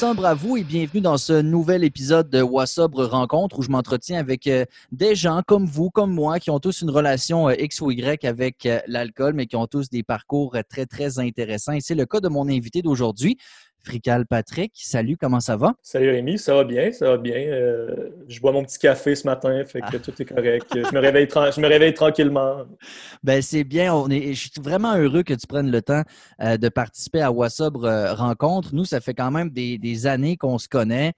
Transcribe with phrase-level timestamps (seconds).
[0.00, 4.20] Wassobre à vous et bienvenue dans ce nouvel épisode de Wassobre Rencontre où je m'entretiens
[4.20, 7.80] avec euh, des gens comme vous, comme moi, qui ont tous une relation euh, X
[7.80, 11.72] ou Y avec euh, l'alcool, mais qui ont tous des parcours très, très intéressants.
[11.72, 13.38] Et c'est le cas de mon invité d'aujourd'hui.
[13.82, 14.72] Frical Patrick.
[14.74, 15.74] Salut, comment ça va?
[15.82, 17.36] Salut Rémi, ça va bien, ça va bien.
[17.36, 19.98] Euh, je bois mon petit café ce matin, fait que ah.
[19.98, 20.66] tout est correct.
[20.74, 22.64] Je me réveille, je me réveille tranquillement.
[23.22, 23.94] Ben c'est bien.
[23.94, 26.02] On est, je suis vraiment heureux que tu prennes le temps
[26.42, 28.74] euh, de participer à Wassobre euh, Rencontre.
[28.74, 31.12] Nous, ça fait quand même des, années qu'on se connaît.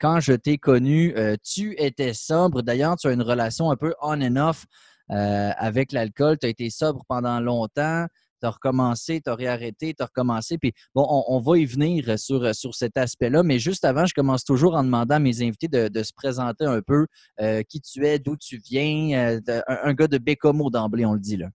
[0.00, 2.62] quand je t'ai connu, tu étais sobre.
[2.62, 4.66] D'ailleurs, tu as une relation un peu on and off
[5.08, 6.36] avec l'alcool.
[6.38, 8.06] Tu as été sobre pendant longtemps
[8.46, 10.58] as recommencé, tu as réarrêté, tu as recommencé.
[10.94, 14.84] On, va y venir sur, sur cet aspect-là, mais juste avant, je commence toujours en
[14.84, 17.06] demandant à mes invités de, se présenter un peu
[17.40, 19.38] euh, qui tu es, d'où tu viens.
[19.48, 21.48] Euh, un, gars de Bécomo d'emblée, on le dit là.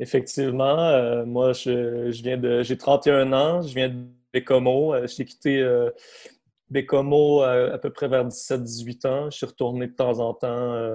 [0.00, 2.62] Effectivement, euh, moi, je, viens de.
[2.62, 4.94] J'ai 31 ans, je viens de Bécomo.
[5.06, 5.66] j'ai quitté
[6.70, 9.30] Bécomo à, peu près vers 17-18 ans.
[9.30, 10.92] Je suis retourné de temps en temps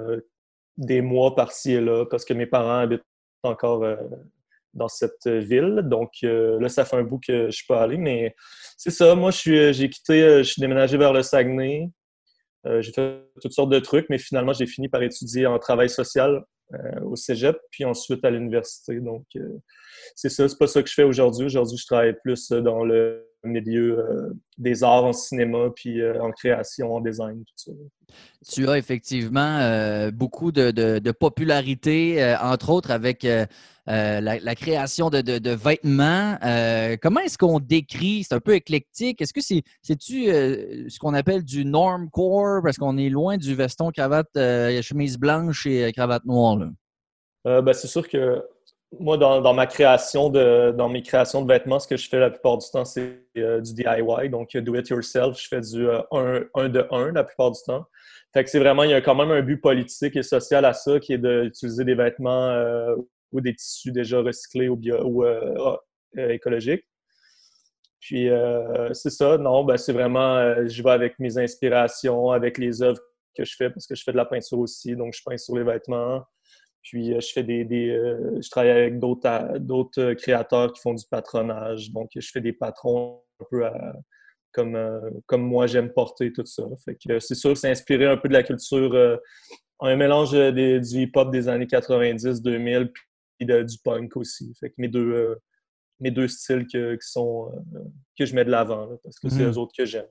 [0.78, 3.04] des mois par-ci et là parce que mes parents habitent
[3.44, 3.86] encore
[4.74, 5.82] dans cette ville.
[5.84, 8.36] Donc euh, là, ça fait un bout que je suis pas allé, mais
[8.78, 9.16] c'est ça.
[9.16, 11.90] Moi, j'ai quitté, euh, je suis déménagé vers le Saguenay.
[12.66, 15.90] Euh, j'ai fait toutes sortes de trucs, mais finalement, j'ai fini par étudier en travail
[15.90, 16.44] social
[17.04, 19.00] au cégep, puis ensuite à l'université.
[19.00, 19.26] Donc,
[20.16, 21.46] c'est ça, c'est pas ça que je fais aujourd'hui.
[21.46, 27.02] Aujourd'hui, je travaille plus dans le milieu des arts en cinéma, puis en création, en
[27.02, 27.72] design, tout ça.
[28.48, 33.26] Tu as effectivement beaucoup de, popularité, entre autres avec
[33.90, 36.38] euh, la, création de, vêtements.
[36.44, 38.24] Euh, comment est-ce qu'on décrit?
[38.24, 39.22] C'est un peu éclectique.
[39.22, 39.64] Est-ce que c'est,
[39.98, 42.62] tu euh, ce qu'on appelle du normcore?
[42.64, 44.30] Parce qu'on est loin du veston, cravate,
[44.82, 46.60] chemise blanche et cravate noire.
[47.44, 48.42] Ben, c'est sûr que
[49.00, 52.30] moi, dans, ma création de, dans mes créations de vêtements, ce que je fais la
[52.30, 55.40] plupart du temps, c'est du DIY, donc do it yourself.
[55.40, 57.86] Je fais du 1 de 1 la plupart du temps.
[58.34, 60.74] Fait que c'est vraiment, il y a quand même un but politique et social à
[60.74, 62.52] ça qui est d'utiliser des vêtements
[63.34, 65.80] ou des tissus déjà recyclés ou, ou euh, ah,
[66.18, 66.86] euh, écologiques.
[68.00, 72.82] Puis euh, c'est ça, non, ben, c'est vraiment, je vais avec mes inspirations, avec les
[72.82, 73.00] œuvres
[73.36, 75.56] que je fais, parce que je fais de la peinture aussi, donc je peins sur
[75.56, 76.24] les vêtements.
[76.84, 82.30] Puis je fais des, je travaille avec d'autres créateurs qui font du patronage, donc je
[82.30, 83.64] fais des patrons un peu
[84.52, 84.78] comme,
[85.26, 86.64] comme moi j'aime porter tout ça.
[86.84, 89.20] Fait que c'est sûr, c'est inspiré un peu de la culture,
[89.80, 92.92] un mélange du hip-hop des années 90-2000,
[93.46, 94.54] du punk aussi.
[94.60, 95.36] Fait que mes deux, euh,
[96.00, 97.80] mes deux styles que, qui sont, euh,
[98.18, 99.58] que je mets de l'avant, parce que c'est les mhm.
[99.58, 100.08] autres que j'aime.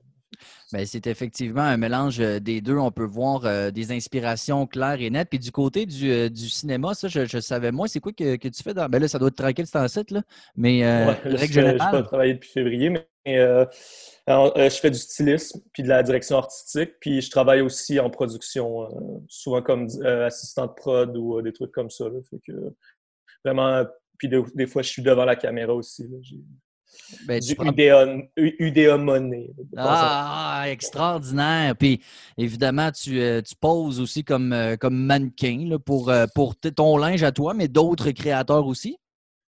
[0.71, 2.77] Ben, c'est effectivement un mélange euh, des deux.
[2.77, 5.29] On peut voir des inspirations claires et nettes.
[5.29, 7.87] Puis du côté du, du cinéma, ça, je, savais moins.
[7.87, 8.87] C'est quoi que, que, tu fais dans.
[8.89, 10.21] Ben là, ça doit être tranquille, c'est en site, là.
[10.55, 15.89] Mais euh, je n'ai pas travaillé depuis février, mais je fais du stylisme puis de
[15.89, 16.93] la direction artistique.
[16.99, 18.87] Puis je travaille aussi en production,
[19.27, 19.87] souvent comme
[20.25, 22.05] assistant de prod ou des trucs comme ça.
[22.05, 22.19] Là.
[22.29, 22.53] Fait que
[23.43, 23.85] vraiment,
[24.17, 26.07] puis des fois, je suis devant la caméra aussi.
[27.25, 27.55] Ben, du
[28.37, 29.51] UDA, Money.
[29.77, 31.75] Ah, extraordinaire.
[31.75, 32.01] Puis
[32.37, 36.97] évidemment, tu, euh, tu poses aussi comme, euh, comme mannequin là, pour, euh, pour ton
[36.97, 38.97] linge à toi, mais d'autres créateurs aussi?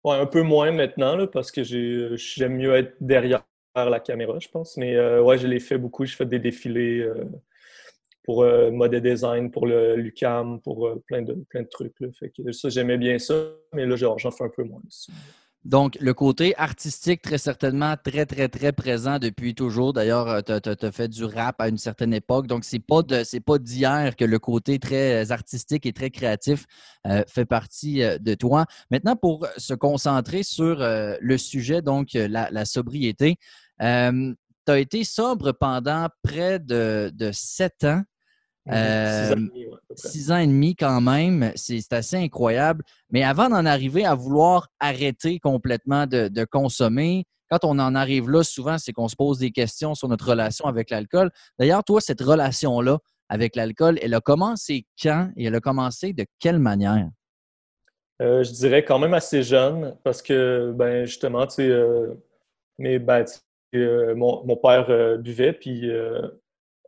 [0.04, 3.44] Oui, un peu moins maintenant parce que j'aime mieux être derrière
[3.76, 4.78] la caméra, je pense.
[4.78, 6.06] Mais ouais, je l'ai fait beaucoup.
[6.06, 7.06] Je fais des défilés
[8.30, 11.96] pour euh, mode design, pour le Lucam, pour euh, plein, de, plein de trucs.
[12.20, 13.34] Fait que ça, j'aimais bien ça,
[13.74, 15.12] mais là, j'en fais un peu moins aussi.
[15.66, 19.92] Donc, le côté artistique, très certainement, très, très, très présent depuis toujours.
[19.92, 22.48] D'ailleurs, euh, tu as, fait du rap à une certaine époque.
[22.48, 26.66] Donc, ce n'est pas, d'hier que le côté très artistique et très créatif
[27.28, 28.66] fait partie de toi.
[28.92, 33.38] Maintenant, pour se concentrer sur le sujet, donc la, sobriété,
[33.80, 38.04] tu as été sobre pendant près de, de sept ans.
[38.72, 39.36] Euh,
[39.96, 42.84] six, ans et demi, quand même, c'est assez incroyable.
[43.10, 48.44] Mais avant d'en arriver à vouloir arrêter complètement de, consommer, quand on en arrive là,
[48.44, 51.32] souvent, c'est qu'on se pose des questions sur notre relation avec l'alcool.
[51.58, 56.26] D'ailleurs, toi, cette relation-là avec l'alcool, elle a commencé quand et elle a commencé de
[56.40, 57.10] quelle manière?
[58.22, 62.14] Euh, je dirais quand même assez jeune parce que, ben, justement, tu sais, euh,
[62.78, 63.26] ben,
[64.16, 65.90] mon, mon, père buvait, puis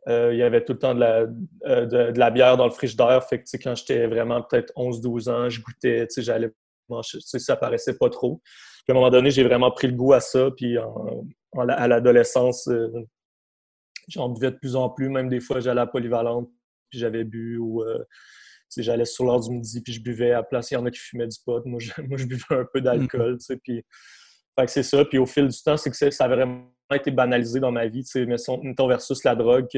[0.08, 1.26] il y avait tout le temps de la,
[1.66, 3.22] euh, de, la bière dans le frigidaire.
[3.24, 6.50] Fait que, quand j'étais vraiment peut-être 11-12 ans, je goûtais, j'allais
[6.88, 8.40] manger, ça paraissait pas trop.
[8.84, 10.50] Puis à un moment donné, j'ai vraiment pris le goût à ça.
[10.56, 10.76] Puis
[11.56, 12.90] à l'adolescence, euh,
[14.08, 15.08] j'en buvais de plus en plus.
[15.08, 16.50] Même des fois, j'allais à Polyvalente,
[16.90, 17.84] puis j'avais bu ou
[18.76, 20.70] j'allais sur l'heure du midi, puis je buvais à place.
[20.70, 21.64] Il y en a qui fumaient du pot.
[21.64, 23.38] Moi, je, moi, je buvais un peu d'alcool.
[23.62, 23.84] Puis,
[24.58, 25.04] fait que c'est ça.
[25.04, 28.04] Puis au fil du temps, c'est que ça a vraiment été banalisé dans ma vie.
[28.14, 29.68] Mettons versus la drogue,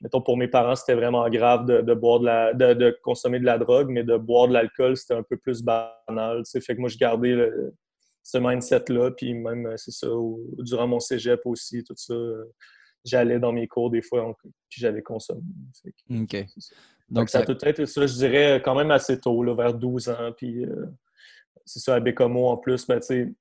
[0.00, 3.58] mettons pour mes parents, c'était vraiment grave de, boire de, la, de, consommer de la
[3.58, 6.42] drogue, mais de boire de l'alcool, c'était un peu plus banal.
[6.46, 7.50] Fait que moi, je gardais
[8.22, 10.08] ce mindset-là, puis même, c'est ça,
[10.58, 12.14] durant mon cégep aussi, tout ça
[13.06, 15.42] j'allais dans mes cours des fois, puis j'avais consommé.
[16.10, 16.46] OK.
[17.08, 20.08] Donc, ça, a peut être ça, je dirais, quand même assez tôt, là, vers 12
[20.08, 20.32] ans.
[20.36, 20.86] Puis euh,
[21.64, 23.34] c'est ça, à Bécomo en plus, ben, tu sais,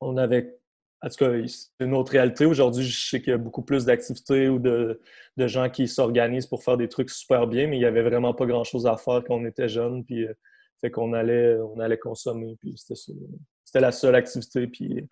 [0.00, 0.58] on avait.
[1.02, 2.46] En tout cas, c'est une autre réalité.
[2.46, 5.00] Aujourd'hui, je sais qu'il y a beaucoup plus d'activités ou de,
[5.36, 8.46] gens qui s'organisent pour faire des trucs super bien, mais il n'y avait vraiment pas
[8.46, 10.04] grand-chose à faire quand on était jeune.
[10.04, 10.32] Puis, euh,
[10.80, 12.56] fait qu'on allait, on allait consommer.
[12.60, 14.66] Puis c'était la seule activité.
[14.68, 15.06] Puis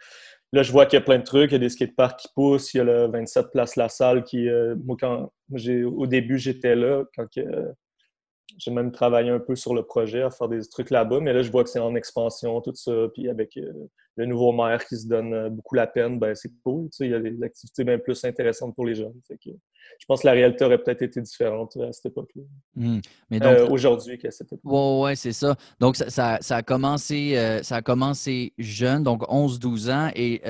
[0.53, 1.53] Là, je vois qu'il y a plein de trucs.
[1.53, 2.75] Il y a des skateparks qui poussent.
[2.75, 4.49] Il y a le 27 Place La Salle qui.
[4.49, 7.27] Euh, moi, quand au début, j'étais là, quand
[8.59, 11.21] j'ai même travaillé un peu sur le projet à faire des trucs là-bas.
[11.21, 12.93] Mais là, je vois que c'est en expansion, tout ça.
[13.15, 13.73] Puis avec euh,
[14.17, 16.89] le nouveau maire qui se donne euh, beaucoup la peine, ben, c'est cool.
[17.01, 19.15] Il y a des activités bien plus intéressantes pour les jeunes.
[19.29, 22.43] je pense que la réalité aurait peut-être été différente à cette époque-là.
[22.77, 23.01] Mmh.
[23.71, 24.61] Aujourd'hui qu'à cette époque.
[24.65, 25.57] Oui, ouais, c'est ça.
[25.79, 30.11] Donc, ça, a commencé, ça a commencé jeune, donc 11-12 ans.
[30.15, 30.43] Et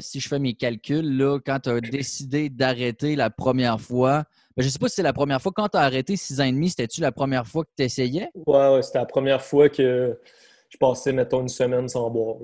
[0.00, 4.24] si je fais mes calculs, là, quand tu as décidé d'arrêter la première fois,
[4.56, 5.52] ben, je ne sais pas si c'est la première fois.
[5.54, 8.30] Quand tu as arrêté 6 ans et demi, c'était-tu la première fois que tu essayais?
[8.34, 10.18] Oui, ouais, c'était la première fois que
[10.70, 12.36] je passais, mettons, une semaine sans boire.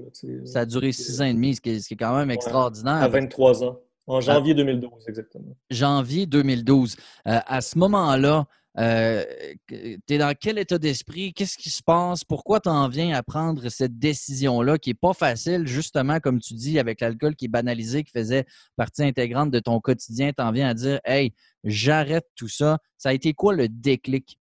[0.44, 2.94] ça a duré 6 ans et demi, ce qui est, quand même extraordinaire.
[2.94, 3.80] À 23 ans.
[4.06, 5.56] En janvier 2012, exactement.
[5.70, 6.96] Janvier 2012.
[7.28, 8.46] Euh, à ce moment-là,
[8.78, 9.24] euh,
[9.68, 11.34] tu es dans quel état d'esprit?
[11.34, 12.24] Qu'est-ce qui se passe?
[12.24, 16.54] Pourquoi tu en viens à prendre cette décision-là qui n'est pas facile, justement, comme tu
[16.54, 18.46] dis, avec l'alcool qui est banalisé, qui faisait
[18.76, 20.32] partie intégrante de ton quotidien?
[20.32, 21.34] Tu en viens à dire, hey,
[21.64, 22.78] j'arrête tout ça.
[22.96, 24.38] Ça a été quoi le déclic?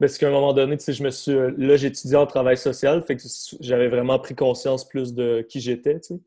[0.00, 1.32] Parce qu'à un moment donné, tu sais, je me suis.
[1.32, 3.22] Euh, là, j'étudiais en travail social, fait que
[3.60, 6.20] j'avais vraiment pris conscience plus de qui j'étais, tu sais.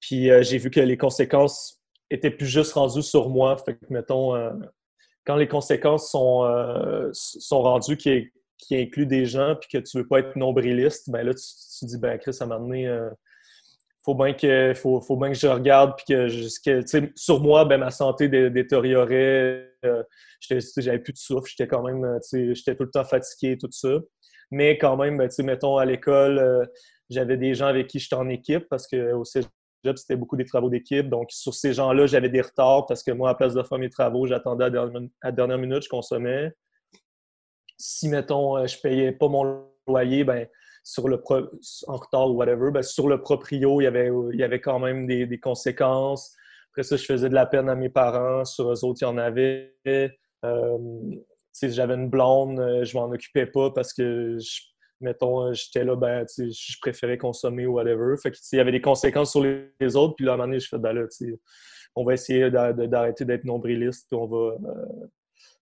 [0.00, 1.80] Puis euh, j'ai vu que les conséquences
[2.10, 3.56] étaient plus juste rendues sur moi.
[3.58, 4.34] Fait que, mettons,
[5.28, 8.30] quand les conséquences sont, euh, sont rendues qui,
[8.72, 11.98] incluent des gens puis que tu veux pas être nombriliste, ben là, tu, te dis,
[11.98, 13.10] ben Chris, à un moment donné, euh,
[14.06, 17.90] faut bien que, faut, faut que je regarde puis que, que sur moi, ben ma
[17.90, 19.70] santé détériorait.
[19.84, 20.02] Euh,
[20.40, 23.98] j'avais plus de souffle, j'étais quand même, j'étais tout le temps fatigué, tout ça.
[24.50, 26.66] Mais quand même, ben, mettons, à l'école,
[27.10, 29.12] j'avais des gens avec qui j'étais en équipe parce que
[29.96, 31.08] c'était beaucoup des travaux d'équipe.
[31.08, 33.90] Donc, sur ces gens-là, j'avais des retards parce que moi, à place de faire mes
[33.90, 34.64] travaux, j'attendais
[35.22, 36.52] à dernière minute, je consommais.
[37.76, 40.46] Si, mettons, euh, je payais pas mon loyer, ben,
[40.82, 41.22] sur le
[41.86, 44.78] en retard ou whatever, ben, sur le proprio, il y avait, il y avait quand
[44.78, 46.34] même des, conséquences.
[46.72, 48.44] Après ça, je faisais de la peine à mes parents.
[48.44, 49.74] Sur eux autres, il y en avait.
[50.44, 50.78] Euh,
[51.62, 54.60] j'avais une blonde, euh, je m'en occupais pas parce que je
[55.00, 58.16] mettons, euh, j'étais là, ben, je préférais consommer ou whatever.
[58.20, 60.14] Fait que, il y avait des conséquences sur les, autres.
[60.16, 61.04] Puis là, à un moment donné, je fais, ben là,
[61.94, 65.06] on va essayer d'arrêter d'être nombriliste, puis on va, euh,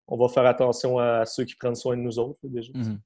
[0.08, 2.72] on va faire attention à ceux qui prennent soin de nous autres, déjà.
[2.74, 3.00] Mmh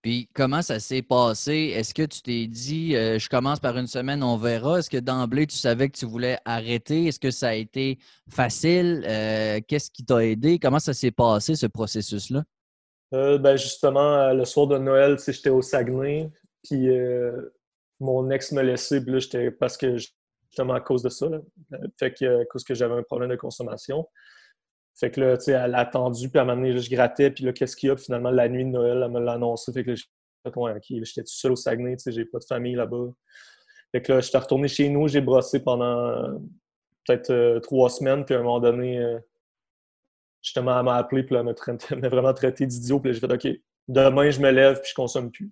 [0.00, 1.72] puis comment ça s'est passé?
[1.74, 4.78] Est-ce que tu t'es dit, euh, je commence par une semaine, on verra?
[4.78, 7.06] Est-ce que d'emblée, tu savais que tu voulais arrêter?
[7.06, 7.98] Est-ce que ça a été
[8.30, 9.02] facile?
[9.66, 10.60] Qu'est-ce qui t'a aidé?
[10.60, 12.44] Comment ça s'est passé, ce processus-là?
[13.14, 16.30] Euh, ben justement, euh, le soir de Noël, j'étais au Saguenay,
[16.62, 17.54] puis euh,
[18.00, 21.26] mon ex me laissait, puis là, j'étais parce que justement à cause de ça,
[21.98, 24.06] fait que à cause que j'avais un problème de consommation.
[24.94, 27.30] Fait que là, tu sais, elle a attendu, puis à un moment donné, je grattais,
[27.30, 27.94] puis là, qu'est-ce qu'il y a?
[27.94, 29.72] Puis finalement, la nuit de Noël, elle me l'a annoncé.
[29.72, 29.96] Fait que là,
[30.90, 33.06] j'étais tout seul au Saguenay, tu sais, j'ai pas de famille là-bas.
[33.92, 36.38] Fait que là, j'étais retourné chez nous, j'ai brossé pendant
[37.06, 39.18] peut-être trois semaines, puis à un moment donné,
[40.48, 43.48] justement, elle m'a appelé, puis elle m'a vraiment traité d'idiot, puis j'ai fait OK,
[43.86, 45.50] demain, je me lève, puis je consomme plus.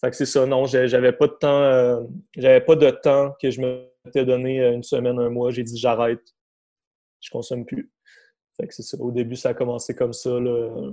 [0.00, 2.00] Fait que c'est ça, non, j'avais pas de temps, euh,
[2.36, 5.50] j'avais pas de temps que je m'étais donné euh, une semaine, un mois.
[5.50, 6.22] J'ai dit j'arrête,
[7.20, 7.92] je consomme plus.
[8.56, 8.96] Fait que c'est ça.
[8.98, 10.30] Au début, ça a commencé comme ça.
[10.30, 10.92] Là.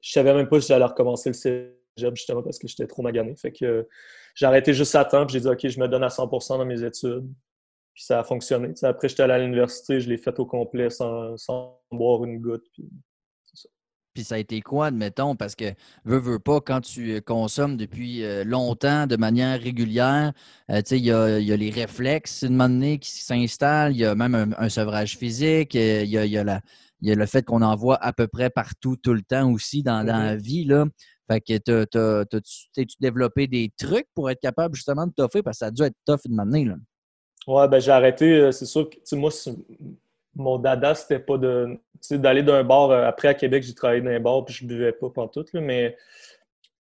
[0.00, 3.34] Je savais même pas si j'allais recommencer le cégep, justement, parce que j'étais trop magané.
[3.36, 3.88] Fait que
[4.34, 6.66] j'ai arrêté juste à temps, puis j'ai dit OK, je me donne à 100% dans
[6.66, 7.26] mes études.
[7.96, 8.74] Puis ça a fonctionné.
[8.82, 12.66] après, j'étais allé à l'université, je l'ai fait au complet sans, boire une goutte.
[12.74, 12.90] Puis,
[13.54, 13.70] ça.
[14.12, 15.72] puis ça a été quoi, admettons, parce que
[16.04, 20.34] veux, veux pas, quand tu euh, consommes depuis euh, longtemps de manière régulière,
[20.70, 24.68] euh, il y a, les réflexes de donné qui s'installent, il y a même un,
[24.68, 26.44] sevrage physique, il y a, y a,
[27.00, 30.18] le fait qu'on en voit à peu près partout, tout le temps aussi dans, dans
[30.18, 30.66] la vie.
[30.66, 30.84] Là.
[31.30, 35.66] Fait que t'as-tu développé des trucs pour être capable justement de toffer parce que ça
[35.68, 36.66] a dû être tough de m'amener.
[37.46, 38.24] Ouais, ben j'ai arrêté.
[38.40, 39.30] Euh, c'est sûr que moi,
[40.34, 41.78] mon dada, c'était pas de
[42.12, 42.90] d'aller d'un bar.
[42.90, 45.96] Euh, après, à Québec, j'ai travaillé dans un bar puis je buvais pas tout, mais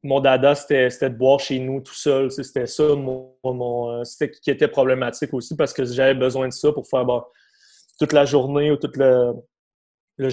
[0.04, 2.32] mon dada, c'était de boire chez nous tout seul.
[2.32, 6.72] C'était ça mon, mon c'était qui était problématique aussi parce que j'avais besoin de ça
[6.74, 7.06] pour faire
[8.00, 9.34] toute la journée ou toute le,
[10.18, 10.30] le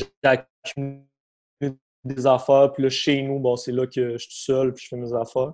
[2.04, 2.73] des affaires.
[2.73, 4.97] Puis là, chez nous, bon, c'est là que je suis tout seul puis je fais
[4.97, 5.52] mes affaires.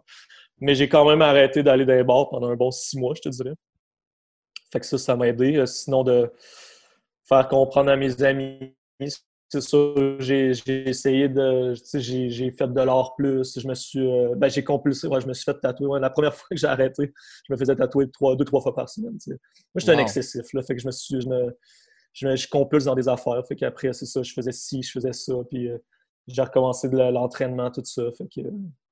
[0.61, 3.23] Mais j'ai quand même arrêté d'aller dans les bars pendant un bon six mois, je
[3.23, 3.55] te dirais.
[4.73, 5.57] Fait que ça, ça m'a aidé.
[5.57, 6.33] Euh, sinon, de
[7.29, 8.75] faire comprendre à mes amis,
[9.53, 9.77] c'est ça,
[10.19, 10.51] j'ai
[10.89, 11.75] essayé de.
[11.95, 13.59] J'ai fait de l'art plus.
[13.61, 14.01] Je me suis.
[14.01, 15.07] Euh, ben, j'ai compulsé.
[15.09, 16.01] Ouais, je me suis fait tatouer.
[16.01, 17.13] la première fois que j'ai arrêté,
[17.47, 19.19] je me faisais tatouer trois, deux, trois fois par semaine.
[19.27, 19.39] Moi,
[19.77, 20.51] j'étais un excessif.
[20.55, 21.21] Là, fait que je me suis.
[21.21, 21.55] Je, me,
[22.15, 23.47] je, compulse dans des affaires.
[23.47, 24.23] Fait qu'après, c'est ça.
[24.23, 25.35] Je faisais ci, je faisais ça.
[25.51, 25.77] Puis euh,
[26.29, 28.05] j'ai recommencé de l'entraînement, tout ça.
[28.17, 28.41] Fait que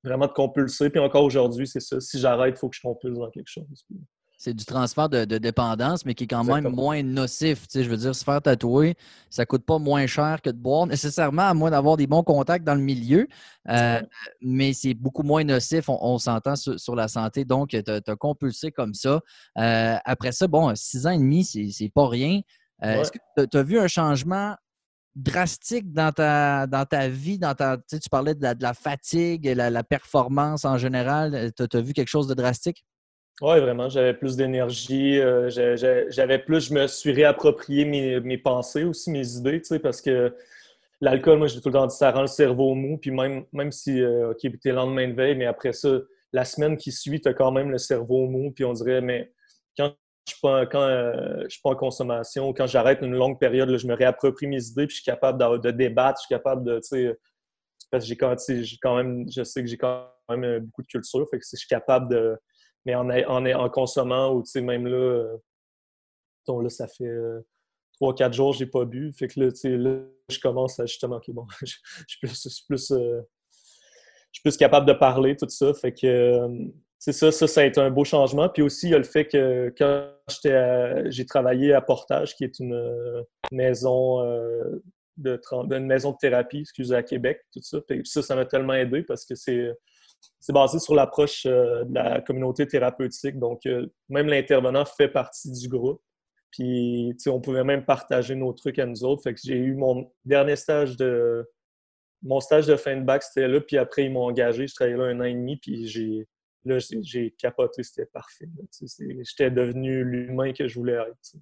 [0.03, 0.91] vraiment de compulser.
[0.91, 1.99] Puis encore aujourd'hui, c'est ça.
[1.99, 3.65] Si j'arrête, il faut que je compulse dans quelque chose
[4.41, 7.67] c'est du transfert de, dépendance, mais qui est quand même moins nocif.
[7.71, 8.95] je veux dire, se faire tatouer,
[9.29, 12.23] ça ne coûte pas moins cher que de boire, nécessairement, à moins d'avoir des bons
[12.23, 13.27] contacts dans le milieu.
[13.69, 14.01] Euh,
[14.41, 17.45] mais c'est beaucoup moins nocif, on, s'entend sur, la santé.
[17.45, 19.21] Donc, tu as, compulsé comme ça.
[19.59, 22.41] Euh, après ça, bon, six ans et demi, c'est pas rien.
[22.83, 24.55] Euh, est-ce que tu as vu un changement
[25.15, 29.83] drastique dans ta, dans ta vie, dans ta, tu parlais de la, fatigue, la, la
[29.83, 31.51] performance en général.
[31.55, 32.83] Tu as vu quelque chose de drastique?
[33.41, 35.49] Oui, vraiment, j'avais plus d'énergie, euh,
[36.09, 40.35] j'avais plus, je me suis réapproprié mes, pensées aussi, mes idées, tu sais, parce que
[41.01, 43.71] l'alcool, moi, j'ai tout le temps dit, ça rend le cerveau mou, puis même, même
[43.71, 45.89] si, euh, OK, t'es lendemain de veille, mais après ça,
[46.31, 49.33] la semaine qui suit, t'as quand même le cerveau mou, puis on dirait, mais
[49.75, 49.91] quand
[50.27, 53.75] je suis pas, quand, euh, je suis pas en consommation, quand j'arrête une longue période,
[53.75, 56.75] je me réapproprie mes idées, puis je suis capable de, débattre, je suis capable de,
[56.75, 57.17] tu sais,
[57.89, 58.35] parce que j'ai quand,
[58.83, 61.67] quand, même, je sais que j'ai quand même beaucoup de culture, fait que je suis
[61.67, 62.37] capable de
[62.85, 65.37] mais en, en, consommant, ou même là, euh,
[66.47, 67.41] là, ça fait euh,
[67.93, 69.11] trois, quatre jours, j'ai pas bu.
[69.13, 71.75] Fait que là, tu sais, là, je commence à justement, OK, bon, je,
[72.27, 73.21] suis plus, euh,
[74.43, 75.73] plus capable de parler, tout ça.
[75.73, 76.47] Fait que,
[76.97, 78.49] c'est ça, ça, ça a été un beau changement.
[78.49, 80.07] Puis aussi, il y a le fait que quand
[81.09, 84.23] j'ai travaillé à Portage, qui est une maison
[85.17, 87.79] de, une maison de thérapie, à Québec, tout ça.
[87.81, 89.71] Puis ça, ça m'a tellement aidé parce que c'est
[90.39, 93.37] c'est basé sur l'approche euh, de la communauté thérapeutique.
[93.37, 96.01] Donc, euh, même l'intervenant fait partie du groupe.
[96.51, 99.23] Puis, on pouvait même partager nos trucs à nous autres.
[99.23, 101.49] Fait que j'ai eu mon dernier stage de...
[102.23, 103.61] Mon stage de fin de bac, c'était là.
[103.61, 104.67] Puis après, ils m'ont engagé.
[104.67, 105.57] Je travaillais là un an et demi.
[105.57, 106.27] Puis.
[106.65, 107.81] Là, j'ai capoté.
[107.81, 108.47] C'était parfait.
[108.71, 111.41] J'étais devenu l'humain que je voulais être.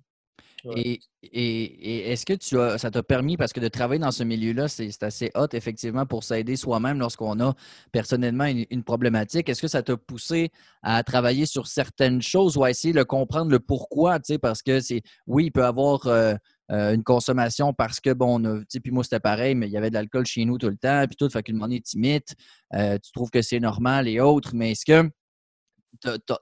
[0.75, 0.99] Et,
[2.11, 5.03] est-ce que tu as, ça t'a permis, parce que de travailler dans ce milieu-là, c'est
[5.03, 7.55] assez hot, effectivement, pour s'aider soi-même lorsqu'on a
[7.91, 9.49] personnellement une, problématique.
[9.49, 10.51] Est-ce que ça t'a poussé
[10.81, 14.19] à travailler sur certaines choses ou à essayer de comprendre le pourquoi?
[14.41, 16.33] Parce que c'est, oui, il peut avoir euh,
[16.71, 19.89] euh, une consommation parce que, bon, on puis moi, c'était pareil, mais il y avait
[19.89, 22.35] de l'alcool chez nous tout le temps, puis tout, fait qu'une monnaie t'imite,
[22.73, 25.09] euh, tu trouves que c'est normal et autres, mais est-ce que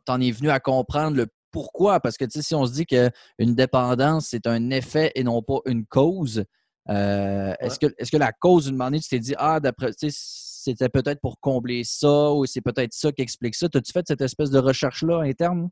[0.06, 2.00] t'en es venu à comprendre le pourquoi?
[2.00, 5.86] Parce que si on se dit qu'une dépendance, c'est un effet et non pas une
[5.86, 6.46] cause,
[6.90, 10.90] euh, est-ce que, est que la cause, d'une manière, tu t'es dit, ah, d'après, c'était
[10.90, 13.68] peut-être pour combler ça ou c'est peut-être ça qui explique ça?
[13.74, 15.70] As-tu fait cette espèce de recherche-là interne?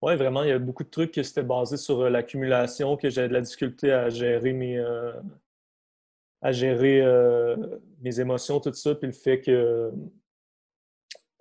[0.00, 3.10] Oui, vraiment, il y a beaucoup de trucs qui étaient basés sur euh, l'accumulation, que
[3.10, 5.12] j'avais de la difficulté à gérer mes, euh,
[6.40, 7.04] à gérer
[8.00, 9.90] mes émotions, tout ça, puis le fait que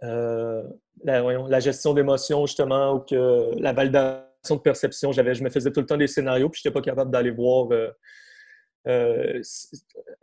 [0.04, 0.64] euh,
[1.04, 5.12] la, gestion d'émotions, justement, ou que la validation de perception.
[5.12, 7.32] J'avais, je me faisais tout le temps des scénarios, puis je n'étais pas capable d'aller
[7.32, 7.72] voir.
[7.72, 7.90] Euh,
[8.88, 9.42] euh,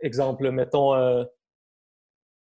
[0.01, 1.25] exemple, mettons, je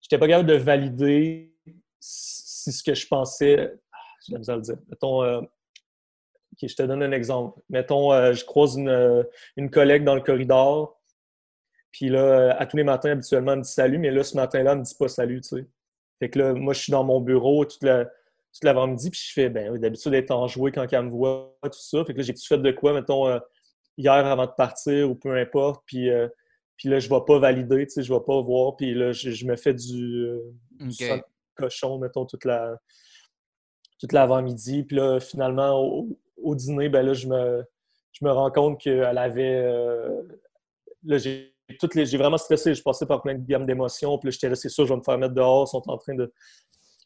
[0.06, 1.56] n'étais pas capable de valider
[2.00, 3.74] si ce que je pensais.
[3.92, 3.98] Ah,
[4.28, 4.78] j'ai la le dire.
[4.90, 5.48] Mettons,
[6.62, 7.60] je te donne un exemple.
[7.70, 9.26] Mettons, je croise une,
[9.56, 11.00] une, collègue dans le corridor,
[11.92, 14.74] puis là, à tous les matins, habituellement, elle me dit salut, mais là, ce matin-là,
[14.74, 15.68] elle me dit pas salut, tu sais.
[16.22, 17.82] Fait que là, moi, je suis dans mon bureau toute
[18.62, 22.06] l'avant-midi, puis je fais, ben d'habitude, d'être enjoué quand elle me voit, tout ça.
[22.06, 23.40] Fait que là, j'ai-tu fait de quoi, mettons, euh,
[23.98, 26.28] hier avant de partir ou peu importe, puis, euh,
[26.78, 28.94] puis là, je ne vais pas valider, tu sais, je ne vais pas voir, puis
[28.94, 31.18] là, je, me fais du, euh,
[31.56, 32.78] cochon, mettons, toute la
[33.98, 34.84] toute l'avant-midi.
[34.84, 35.80] Puis là, finalement,
[36.38, 37.64] au, dîner, ben là, je me,
[38.12, 39.64] je me rends compte qu'elle avait.
[41.04, 41.51] là, j'ai
[41.94, 42.74] j'ai vraiment stressé.
[42.74, 44.18] Je passais par plein de gammes d'émotions.
[44.18, 45.68] Puis là, j'étais resté sûr, je vais me faire mettre dehors.
[45.68, 46.32] Ils sont en train de.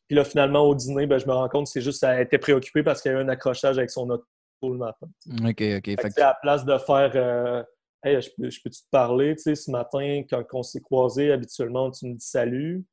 [0.07, 2.37] Puis là, finalement, au dîner, ben, je me rends compte que c'est juste qu'elle était
[2.37, 4.25] préoccupée parce qu'il y a eu un accrochage avec son auto
[4.63, 5.07] le matin.
[5.43, 6.01] OK, OK.
[6.01, 7.63] Fait, à la place de faire euh,
[8.05, 9.35] Hey, je peux-tu te parler?
[9.35, 12.85] Tu sais, ce matin, quand on s'est croisés, habituellement, tu me dis salut.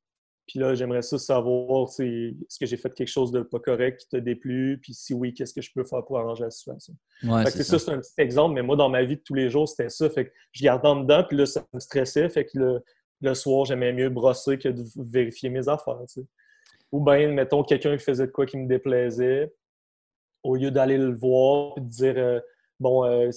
[0.53, 4.09] Puis là, j'aimerais ça savoir, est-ce que j'ai fait quelque chose de pas correct qui
[4.11, 4.79] t'a déplu?
[4.83, 6.95] Puis si oui, qu'est-ce que je peux faire pour arranger la situation?
[7.23, 9.67] c'est ça, c'est un petit exemple, mais moi, dans ma vie de tous les jours,
[9.67, 10.11] c'était ça.
[10.11, 12.29] Fait que je gardais en dedans, puis là, ça me stressait.
[12.29, 12.83] Fait que
[13.23, 16.01] le, soir, j'aimais mieux brosser que de vérifier mes affaires.
[16.93, 19.55] Ou bien, mettons, quelqu'un qui faisait de quoi qui me déplaisait,
[20.43, 22.41] au lieu d'aller le voir et de dire euh,
[22.79, 23.31] Bon, euh,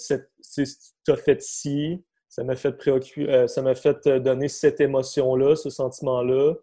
[0.54, 0.64] tu
[1.08, 5.70] as fait ci, ça m'a fait préoccuper, euh, ça m'a fait donner cette émotion-là, ce
[5.70, 6.56] sentiment-là.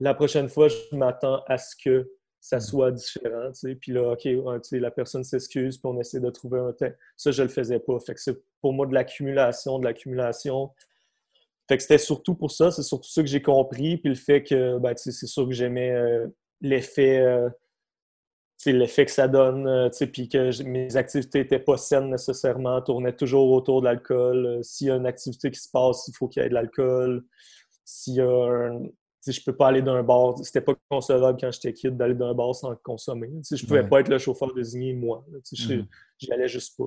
[0.00, 2.10] La prochaine fois, je m'attends à ce que
[2.44, 2.60] ça mm.
[2.60, 3.50] soit différent.
[3.80, 4.28] Puis là, OK,
[4.72, 6.92] la personne s'excuse, puis on essaie de trouver un temps.
[7.16, 7.98] Ça, je le faisais pas.
[8.00, 10.70] Fait que c'est pour moi de l'accumulation, de l'accumulation.
[11.68, 13.96] Fait que c'était surtout pour ça, c'est surtout ça que j'ai compris.
[13.96, 16.26] Puis le fait que, ben, c'est sûr que j'aimais euh,
[16.60, 17.48] l'effet, euh,
[18.66, 23.50] l'effet que ça donne, euh, puis que mes activités n'étaient pas saines nécessairement, tournaient toujours
[23.52, 24.60] autour de l'alcool.
[24.62, 27.24] S'il y a une activité qui se passe, il faut qu'il y ait de l'alcool.
[27.86, 28.82] S'il y a un,
[29.26, 30.38] je peux pas aller d'un bar.
[30.42, 33.30] C'était pas concevable quand j'étais kid d'aller d'un bar sans consommer.
[33.50, 35.24] Je je pouvais pas être le chauffeur désigné, moi.
[35.30, 35.86] Mm-hmm.
[36.18, 36.84] J'y allais juste pas.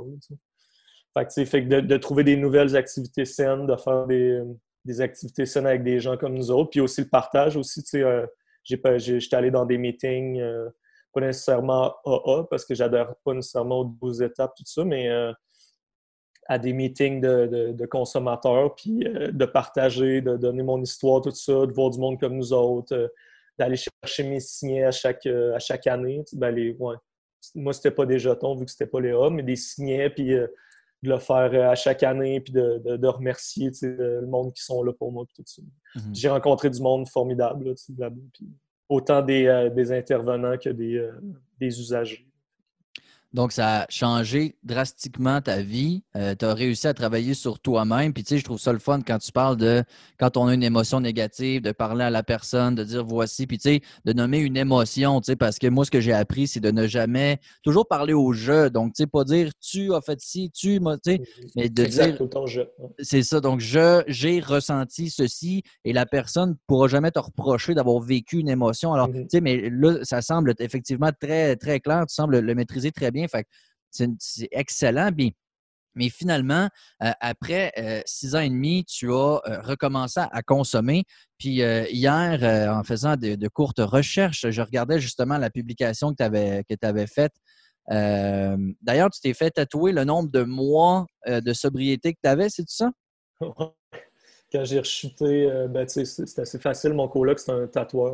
[1.13, 4.41] Fait que, fait que de, trouver des nouvelles activités saines, de faire des,
[4.85, 7.83] des, activités saines avec des gens comme nous autres, puis aussi le partage aussi.
[7.95, 8.25] Euh,
[8.67, 10.69] J'étais allé dans des meetings, euh,
[11.13, 15.31] pas nécessairement AA, parce que j'adhère pas nécessairement aux 12 étapes, tout ça, mais euh,
[16.47, 21.65] à des meetings de, consommateurs, puis euh, de partager, de donner mon histoire, tout ça,
[21.65, 23.07] de voir du monde comme nous autres, euh,
[23.59, 26.23] d'aller chercher mes signets à chaque, euh, à chaque année.
[26.33, 26.95] Ben les, ouais.
[27.53, 30.29] Moi, c'était pas des jetons vu que c'était pas les A, mais des signets, puis
[30.29, 30.49] de
[31.03, 35.25] le faire à chaque année, puis de, remercier le monde qui sont là pour moi,
[35.35, 35.61] tout ça.
[35.61, 36.01] Mm-hmm.
[36.13, 38.09] J'ai rencontré du monde formidable, là,
[38.89, 41.09] autant des, des, intervenants que des,
[41.59, 42.27] des usagers.
[43.33, 46.03] Donc, ça a changé drastiquement ta vie.
[46.15, 48.13] Euh, tu as réussi à travailler sur toi-même.
[48.13, 49.83] Puis, tu sais, je trouve ça le fun quand tu parles de
[50.17, 53.45] quand on a une émotion négative, de parler à la personne, de dire voici.
[53.45, 56.13] Puis, tu sais, de nommer une émotion, tu sais, parce que moi, ce que j'ai
[56.13, 58.69] appris, c'est de ne jamais toujours parler au jeu.
[58.69, 61.21] Donc, tu sais, pas dire tu as fait ci, tu m'as, tu sais,
[61.55, 62.17] mais de dire.
[62.99, 63.41] C'est ça.
[63.41, 68.37] Donc, je, j'ai ressenti ceci et la personne ne pourra jamais te reprocher d'avoir vécu
[68.37, 68.93] une émotion.
[68.93, 69.23] Alors, mm-hmm.
[69.23, 72.05] tu sais, mais là, ça semble effectivement très, très clair.
[72.07, 73.26] Tu sembles le maîtriser très bien
[73.91, 75.09] c'est excellent.
[75.95, 76.69] mais finalement,
[77.03, 81.03] euh, après euh, six ans et demi, tu as euh, recommencé à consommer.
[81.37, 81.61] Puis
[81.91, 87.07] hier, en faisant de, courtes recherches, je regardais justement la publication que tu avais, avais
[87.07, 87.33] faite.
[87.89, 92.63] D'ailleurs, tu t'es fait tatouer le nombre de mois de sobriété que tu avais, c'est
[92.63, 92.91] tout ça?
[94.51, 96.93] quand j'ai rechuté, ben, c'est assez facile.
[96.93, 98.13] Mon coloc, c'est un tatoueur.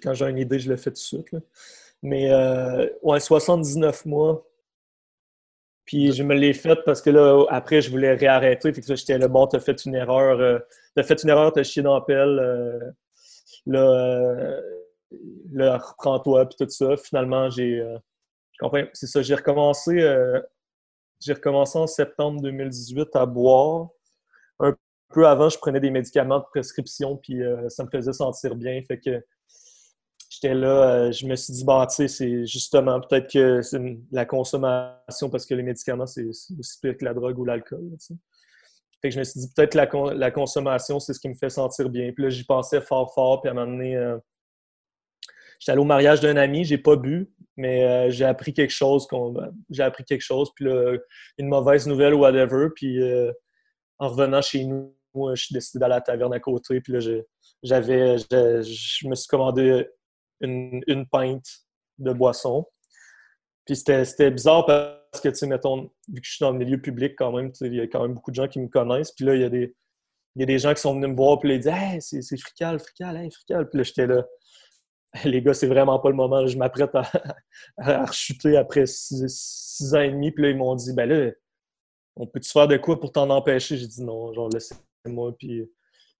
[0.00, 1.30] quand j'ai une idée, je le fais tout de suite.
[2.02, 4.46] Mais euh, ouais, 79 mois.
[5.84, 8.72] Puis je me l'ai fait parce que là, après, je voulais réarrêter.
[8.72, 10.40] Fait que j'étais là, bon, t'as fait une erreur.
[10.40, 10.58] Euh,
[10.94, 12.38] t'as fait une erreur, t'as chié dans la pelle.
[12.38, 12.78] Euh,
[13.66, 14.60] là,
[15.52, 16.96] là reprends-toi, puis tout ça.
[16.96, 17.84] Finalement, j'ai.
[18.94, 19.92] C'est ça, j'ai recommencé.
[21.20, 23.88] j'ai recommencé en septembre 2018 à boire.
[24.60, 24.74] Un
[25.12, 28.80] peu avant, je prenais des médicaments de prescription, puis ça me faisait sentir bien.
[28.88, 29.22] Fait que
[30.36, 33.80] j'étais là, euh, je me suis dit, bon, tu sais, c'est justement peut-être que c'est
[34.12, 37.90] la consommation, parce que les médicaments, c'est aussi pire que la drogue ou l'alcool.
[39.00, 41.48] Fait que je me suis dit, peut-être la, la consommation, c'est ce qui me fait
[41.48, 42.12] sentir bien.
[42.12, 43.40] Puis là, j'y pensais fort, fort.
[43.40, 44.18] Puis à un moment donné, euh,
[45.58, 49.08] j'étais allé au mariage d'un ami, j'ai pas bu, mais euh, j'ai appris quelque chose.
[49.70, 50.50] J'ai appris quelque chose.
[50.54, 50.98] Puis là,
[51.38, 52.68] une mauvaise nouvelle ou whatever.
[52.74, 53.00] Puis
[53.98, 56.82] en revenant chez nous, je suis décidé d'aller à la taverne à côté.
[56.82, 56.98] Puis là,
[57.62, 59.86] j'avais, je me suis commandé
[60.40, 61.66] une, une pinte
[61.98, 62.66] de boisson.
[63.64, 66.80] Puis c'était bizarre parce que, tu sais, mettons, vu que je suis dans le milieu
[66.80, 69.12] public quand même, il y a quand même beaucoup de gens qui me connaissent.
[69.12, 69.74] Puis là, il y a des,
[70.36, 72.78] y a des gens qui sont venus me voir, puis ils disent Hey, c'est frical,
[72.78, 73.68] frical, hey, frical.
[73.68, 74.24] Puis là, j'étais là.
[75.24, 76.46] Les gars, c'est vraiment pas le moment.
[76.46, 77.10] Je m'apprête à,
[77.78, 80.30] à, rechuter après six, ans et demi.
[80.30, 81.32] Puis là, ils m'ont dit Ben là,
[82.14, 83.76] on peut-tu faire de quoi pour t'en empêcher?
[83.76, 85.34] J'ai dit non, genre, laissez-moi.
[85.38, 85.68] Puis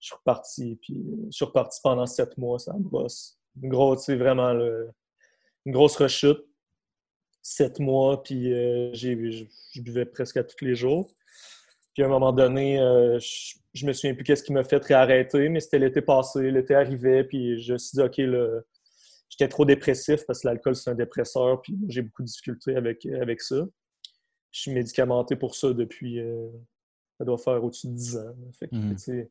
[0.01, 0.79] je suis reparti.
[0.83, 5.97] Puis je suis reparti pendant sept mois, ça me bosse une grosse, vraiment une grosse
[5.97, 6.45] rechute.
[7.43, 11.15] Sept mois, puis euh, je buvais presque à tous les jours.
[11.95, 14.85] Puis à un moment donné, euh, je, je, me souviens plus qu'est-ce qui m'a fait
[14.85, 18.21] réarrêter, mais c'était l'été passé, l'été arrivait, puis je me suis dit, OK,
[19.29, 23.07] j'étais trop dépressif parce que l'alcool, c'est un dépresseur, puis j'ai beaucoup de difficultés avec,
[23.07, 23.65] avec ça.
[24.51, 26.49] Je suis médicamenté pour ça depuis, euh,
[27.19, 28.35] ça doit faire au-dessus de 10 ans.
[28.59, 29.27] Fait mmh.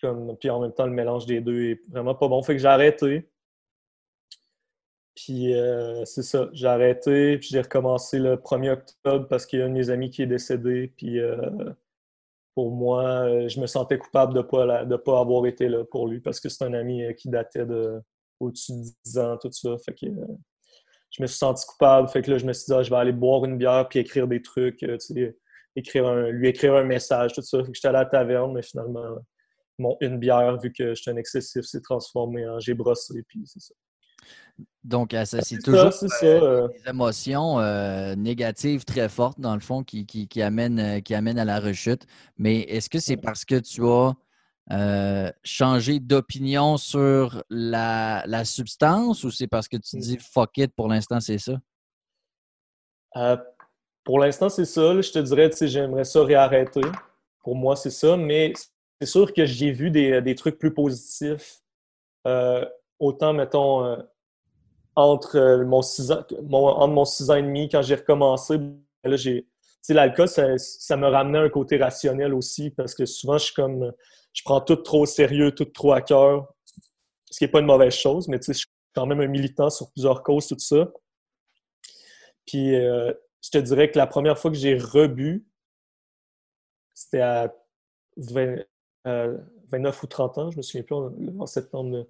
[0.00, 2.42] comme, puis en même temps, le mélange des deux est vraiment pas bon.
[2.42, 3.28] Fait que j'ai arrêté.
[5.18, 9.62] Puis euh, c'est ça, j'ai arrêté, puis j'ai recommencé le 1er octobre parce qu'il y
[9.62, 10.92] a un de mes amis qui est décédé.
[10.96, 11.34] Puis euh,
[12.54, 15.84] pour moi, euh, je me sentais coupable de ne pas, de pas avoir été là
[15.84, 18.00] pour lui parce que c'est un ami qui datait de
[18.38, 19.70] au-dessus de 10 ans, tout ça.
[19.84, 20.06] Fait que
[21.10, 22.06] je me suis senti coupable.
[22.08, 23.98] Fait que là, je me suis dit, ah, je vais aller boire une bière puis
[23.98, 24.86] écrire des trucs,
[25.74, 27.58] écrire lui écrire un message, tout ça.
[27.64, 29.16] Fait que j'étais à la taverne, mais finalement,
[30.00, 33.74] une bière, vu que j'étais un excessif, s'est transformé en j'ai brossé, puis c'est ça.
[34.84, 35.90] Donc, c'est toujours
[36.22, 37.58] des émotions
[38.16, 42.06] négatives très fortes, dans le fond, qui, qui, amènent, qui amènent à la rechute.
[42.38, 44.14] Mais est-ce que c'est parce que tu as
[44.70, 50.88] euh, changer d'opinion sur la, substance ou c'est parce que tu dis fuck it pour
[50.88, 51.54] l'instant, c'est ça?
[53.16, 53.36] Euh,
[54.04, 55.00] pour l'instant, c'est ça.
[55.00, 56.82] je te dirais, j'aimerais ça réarrêter.
[57.42, 58.18] Pour moi, c'est ça.
[58.18, 58.52] Mais
[59.00, 61.60] c'est sûr que j'ai vu des, trucs plus positifs.
[62.26, 62.66] Euh,
[62.98, 63.96] autant, mettons,
[64.98, 68.58] entre mon 6 ans, mon, mon ans et demi, quand j'ai recommencé,
[69.04, 69.46] là, j'ai.
[69.90, 73.90] L'alcool, ça, me ramenait un côté rationnel aussi, parce que souvent, je suis comme
[74.34, 76.52] je prends tout trop au sérieux, tout trop à cœur,
[77.30, 79.90] ce qui n'est pas une mauvaise chose, mais je suis quand même un militant sur
[79.92, 80.92] plusieurs causes, tout ça.
[82.46, 85.46] Puis euh, je te dirais que la première fois que j'ai rebu,
[86.92, 87.54] c'était à
[88.16, 88.66] 29
[89.06, 89.38] euh,
[90.02, 90.96] ou 30 ans, je me souviens plus,
[91.38, 92.06] en, septembre.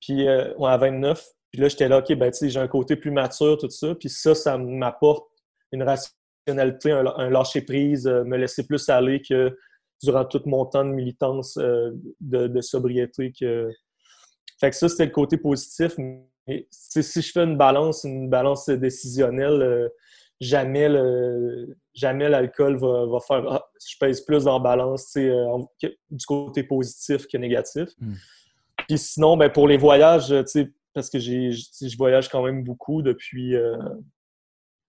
[0.00, 3.56] Puis euh, à 29, puis là, j'étais là, OK, ben, j'ai un côté plus mature,
[3.58, 3.94] tout ça.
[3.94, 5.26] Puis ça, ça m'apporte
[5.72, 9.56] une rationalité, un, un lâcher-prise, me laisser plus aller que
[10.02, 13.32] durant tout mon temps de militance euh, de, sobriété.
[13.38, 13.70] Que...
[14.60, 15.94] Fait que ça, c'était le côté positif.
[15.98, 19.88] Mais si je fais une balance, une balance décisionnelle, euh,
[20.40, 25.58] jamais le, jamais l'alcool va, faire ah, je pèse plus en balance euh,
[26.10, 27.88] du côté positif que négatif.
[28.00, 28.14] Hmm.
[28.86, 30.32] Puis sinon, ben, pour les voyages,
[30.98, 33.54] parce que je voyage quand même beaucoup depuis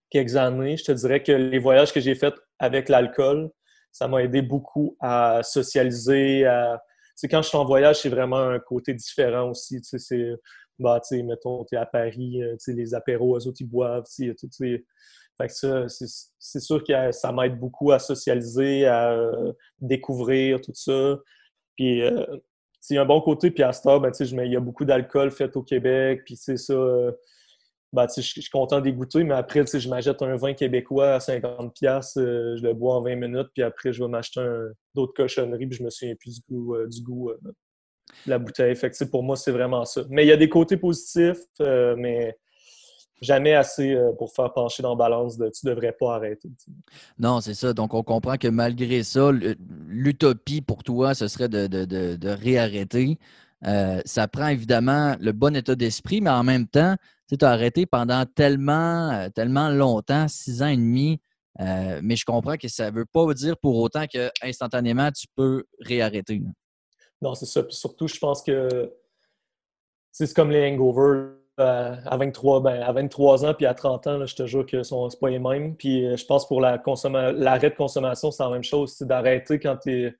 [0.09, 3.51] quelques années, je te dirais que les voyages que j'ai faits avec l'alcool,
[3.91, 6.45] ça m'a aidé beaucoup à socialiser.
[6.45, 6.81] À...
[7.29, 9.79] quand je suis en voyage, c'est vraiment un côté différent aussi.
[9.83, 10.35] C'est,
[10.79, 14.05] bah, mettons, tu es à Paris, euh, les apéros, eux autres, ils boivent.
[14.07, 20.73] Fait que ça, c'est sûr que ça m'aide beaucoup à socialiser, à euh, découvrir tout
[20.73, 21.17] ça.
[21.75, 22.25] Puis, euh,
[22.97, 25.63] a un bon côté, puis à ce ben, il y a beaucoup d'alcool fait au
[25.63, 26.75] Québec, puis c'est ça
[27.91, 32.19] ben, je suis content d'y goûter, mais après, je m'achète un vin québécois à 50$,
[32.19, 34.41] euh, je le bois en 20 minutes, puis après, je vais m'acheter
[34.93, 38.37] d'autres cochonneries, puis je me souviens plus du goût, euh, du goût euh, de la
[38.37, 38.75] bouteille.
[38.75, 40.03] Fait pour moi, c'est vraiment ça.
[40.09, 42.37] Mais il y a des côtés positifs, mais
[43.21, 46.49] jamais assez pour faire pencher dans la balance de tu devrais pas arrêter.
[47.17, 47.73] Non, c'est ça.
[47.73, 49.31] Donc, on comprend que malgré ça,
[49.87, 53.17] l'utopie pour toi, ce serait de, de réarrêter.
[54.05, 56.95] ça prend évidemment le bon état d'esprit, mais en même temps,
[57.37, 61.21] tu as arrêté pendant tellement, euh, tellement longtemps, six ans et demi,
[61.59, 65.27] euh, mais je comprends que ça ne veut pas dire pour autant que instantanément tu
[65.35, 66.41] peux réarrêter.
[67.21, 67.63] Non, c'est ça.
[67.63, 68.93] Puis surtout, je pense que
[70.11, 71.38] c'est comme les hangovers.
[71.59, 74.81] Euh, à, 23, ben, à 23 ans puis à 30 ans, je te jure que
[74.81, 75.75] ce n'est pas les mêmes.
[75.75, 78.93] Puis je pense pour l'arrêt de consommation, c'est la même chose.
[78.97, 80.15] C'est d'arrêter quand tu es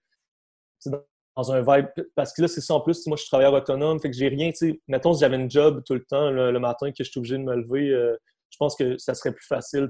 [1.36, 1.88] dans un vibe.
[2.16, 3.06] Parce que là, c'est ça en plus.
[3.08, 4.52] Moi, je suis travailleur autonome, fait que j'ai rien.
[4.88, 7.44] Mettons, si j'avais une job tout le temps, le, matin, que je suis obligé de
[7.44, 8.18] me lever, euh,
[8.50, 9.90] je pense que ça serait plus facile.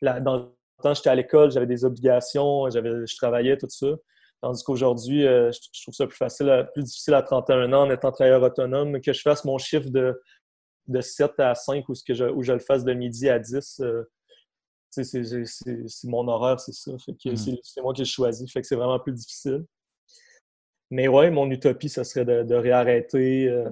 [0.00, 0.42] Là, dans le
[0.82, 3.88] temps, j'étais à l'école, j'avais des obligations, je travaillais, tout ça.
[4.40, 8.10] Tandis qu'aujourd'hui, euh, je, trouve ça plus facile, plus difficile à 31 ans en étant
[8.10, 10.20] travailleur autonome, que je fasse mon chiffre de,
[10.88, 13.38] de 7 à 5 ou, ce que je, où je le fasse de midi à
[13.38, 13.80] 10.
[13.80, 14.02] Euh,
[14.90, 16.92] c'est mon horaire, c'est ça.
[16.92, 17.36] Mmh.
[17.62, 18.48] C'est moi qui ai choisi.
[18.48, 19.64] Fait que c'est vraiment plus difficile.
[20.92, 23.48] Mais ouais, mon utopie, ça serait de, réarrêter.
[23.48, 23.64] Euh,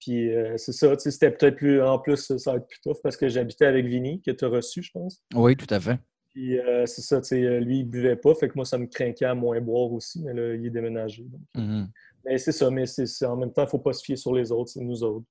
[0.00, 1.82] puis euh, c'est ça, c'était peut-être plus.
[1.82, 4.48] En plus, ça va être plus tough parce que j'habitais avec Vinny, que tu as
[4.48, 5.22] reçu, je pense.
[5.34, 5.98] Oui, tout à fait.
[6.30, 8.86] Puis euh, c'est ça, tu sais, lui, il buvait pas, fait que moi, ça me
[8.86, 11.26] craquait à moins boire aussi, mais là, il est déménagé.
[11.54, 11.86] Mm-hmm.
[12.24, 14.34] Mais c'est ça, mais c'est en même temps, il ne faut pas se fier sur
[14.34, 15.26] les autres, c'est nous autres.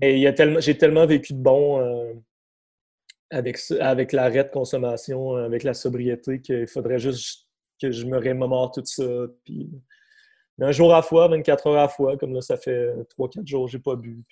[0.00, 0.20] Mais
[0.60, 1.78] j'ai tellement vécu de bon
[3.30, 7.46] avec, avec l'arrêt de consommation, avec la sobriété, qu'il faudrait juste
[7.80, 9.04] que je me remémore tout ça.
[9.44, 9.70] Puis,
[10.60, 13.46] un jour à la fois, 24 heures à la fois, comme là, ça fait 3-4
[13.46, 14.24] jours que je n'ai pas bu.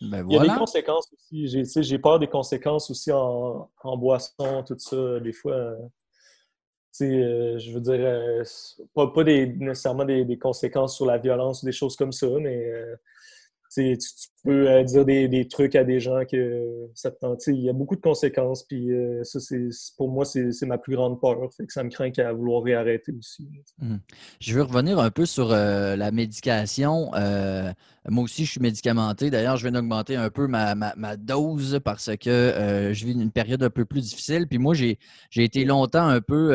[0.00, 1.82] Ben Il y a des conséquences aussi.
[1.82, 5.20] J'ai peur des conséquences aussi en, boisson, tout ça.
[5.20, 5.76] Des fois, euh,
[7.00, 8.42] je veux dire, euh,
[8.94, 12.26] pas, pas des, nécessairement des, des, conséquences sur la violence ou des choses comme ça,
[12.40, 12.72] mais
[13.72, 13.96] tu,
[14.44, 17.46] peux euh, dire des, trucs à des gens que ça te tente.
[17.46, 20.96] Il y a beaucoup de conséquences, puis euh, ça, c'est, pour moi, c'est, ma plus
[20.96, 21.48] grande peur.
[21.58, 23.48] Que ça me craint qu'à vouloir réarrêter aussi.
[23.78, 23.96] Mmh.
[24.40, 27.10] Je veux revenir un peu sur euh, la médication.
[28.08, 29.30] moi aussi, je suis médicamenté.
[29.30, 33.70] D'ailleurs, je viens d'augmenter un peu ma, dose parce que je vis une période un
[33.70, 34.46] peu plus difficile.
[34.46, 34.98] Puis moi, j'ai
[35.36, 36.54] été longtemps un peu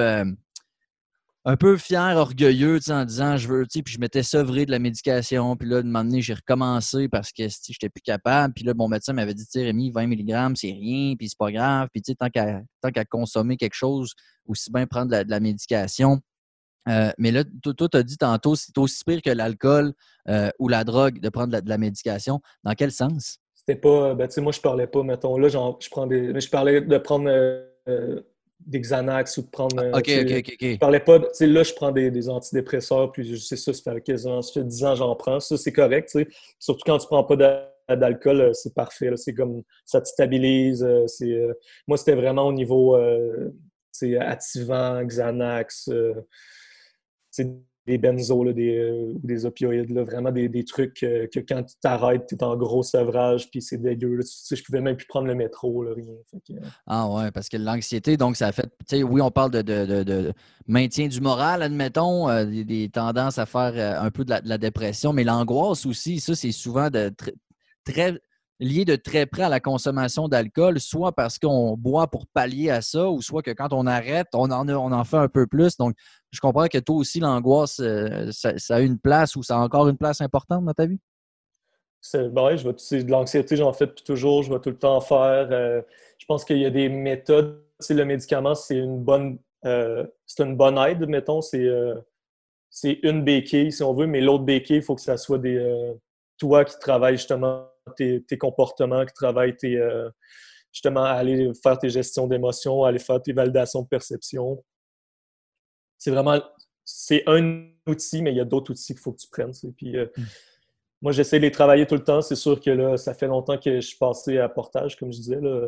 [1.45, 5.55] un peu fier, orgueilleux, en disant je veux, puis je m'étais sevré de la médication,
[5.55, 8.53] puis là, de moment j'ai recommencé parce que je n'étais plus capable.
[8.53, 11.87] Puis là, mon médecin m'avait dit, Rémi, 20 mg, c'est rien, puis c'est pas grave.
[11.93, 14.13] Puis tant qu'à consommer quelque chose,
[14.47, 16.19] aussi bien prendre de la, médication.
[16.89, 19.93] Euh, mais là, toi, tu as dit tantôt, c'est aussi pire que l'alcool
[20.27, 22.41] euh, ou la drogue de prendre de la, médication.
[22.63, 23.37] Dans quel sens?
[23.55, 24.13] C'était pas.
[24.13, 25.37] Ben, tu sais, moi, je parlais pas, mettons.
[25.37, 26.39] Là, je prends des.
[26.39, 28.21] Je parlais de prendre euh,
[28.59, 29.77] des Xanax ou de prendre.
[29.93, 30.57] OK, OK, OK.
[30.61, 31.19] Je parlais pas.
[31.19, 34.41] Tu sais, là, je prends des, antidépresseurs, puis je sais ça, ça fait quasiment.
[34.41, 35.39] Ça fait 10 ans j'en prends.
[35.39, 36.27] Ça, c'est correct, tu sais.
[36.59, 37.35] Surtout quand tu prends pas
[37.95, 39.11] d'alcool, c'est parfait.
[39.15, 39.63] C'est comme.
[39.85, 40.85] Ça te stabilise.
[41.87, 42.97] moi, c'était vraiment au niveau.
[43.91, 45.89] c'est activant, Xanax
[47.89, 51.75] des benzos, des, euh, des opioïdes, là, vraiment des, des trucs euh, que quand tu
[51.81, 54.15] t'arrêtes, tu es en gros sevrage, puis c'est dégueu.
[54.15, 54.23] Là.
[54.23, 56.13] Tu sais, je pouvais même plus prendre le métro, là, rien.
[56.51, 56.59] Euh.
[56.85, 60.03] Ah ouais, parce que l'anxiété, donc ça fait, tu sais, oui, on parle de, de,
[60.03, 60.33] de,
[60.67, 65.85] maintien du moral, admettons, des, tendances à faire un peu de la, dépression, mais l'angoisse
[65.85, 67.11] aussi, ça, c'est souvent de
[67.83, 68.13] très
[68.59, 72.81] lié de très près à la consommation d'alcool, soit parce qu'on boit pour pallier à
[72.81, 75.77] ça, ou soit que quand on arrête, on en, fait un peu plus.
[75.77, 75.95] Donc,
[76.31, 79.87] je comprends que toi aussi, l'angoisse, euh, ça, a une place ou ça a encore
[79.87, 80.99] une place importante dans ta vie?
[82.01, 85.01] C'est ben je vais, de l'anxiété, j'en fais toujours, je vais tout le temps en
[85.01, 85.49] faire.
[85.51, 85.81] Euh,
[86.17, 87.61] je pense qu'il y a des méthodes.
[87.89, 91.41] le médicament, c'est une bonne euh, c'est une bonne aide, mettons.
[91.41, 91.67] C'est
[92.69, 95.59] c'est une béquille, si on veut, mais l'autre béquille, il faut que ça soit des
[96.37, 99.79] toi qui travailles justement tes, comportements, qui travaillent tes,
[100.71, 104.63] justement à aller faire tes gestions d'émotions, aller faire tes validations de perception
[105.99, 106.41] c'est vraiment
[106.83, 109.51] c'est un outil, mais il y a d'autres outils qu'il faut que tu prennes.
[109.77, 110.23] Puis, euh, hmm.
[111.01, 112.21] Moi, j'essaie de les travailler tout le temps.
[112.21, 115.17] C'est sûr que là, ça fait longtemps que je suis passé à Portage, comme je
[115.19, 115.65] disais, là,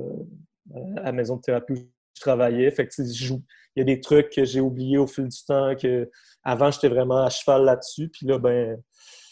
[0.98, 2.70] à la maison de thérapie où je travaillais.
[2.72, 3.42] Fait il
[3.78, 5.74] y a des trucs que j'ai oubliés au fil du temps.
[5.76, 6.10] que
[6.44, 8.10] Avant, j'étais vraiment à cheval là-dessus.
[8.10, 8.82] Puis là, ben,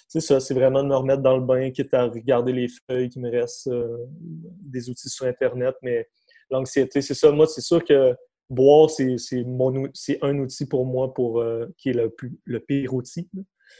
[0.09, 3.09] c'est ça, c'est vraiment de me remettre dans le bain, quitte à regarder les feuilles
[3.09, 5.75] qui me restent, euh, des outils sur Internet.
[5.83, 6.09] Mais
[6.49, 7.31] l'anxiété, c'est ça.
[7.31, 8.15] Moi, c'est sûr que
[8.49, 13.29] boire, c'est un outil pour moi pour, euh, qui est le, plus, le pire outil.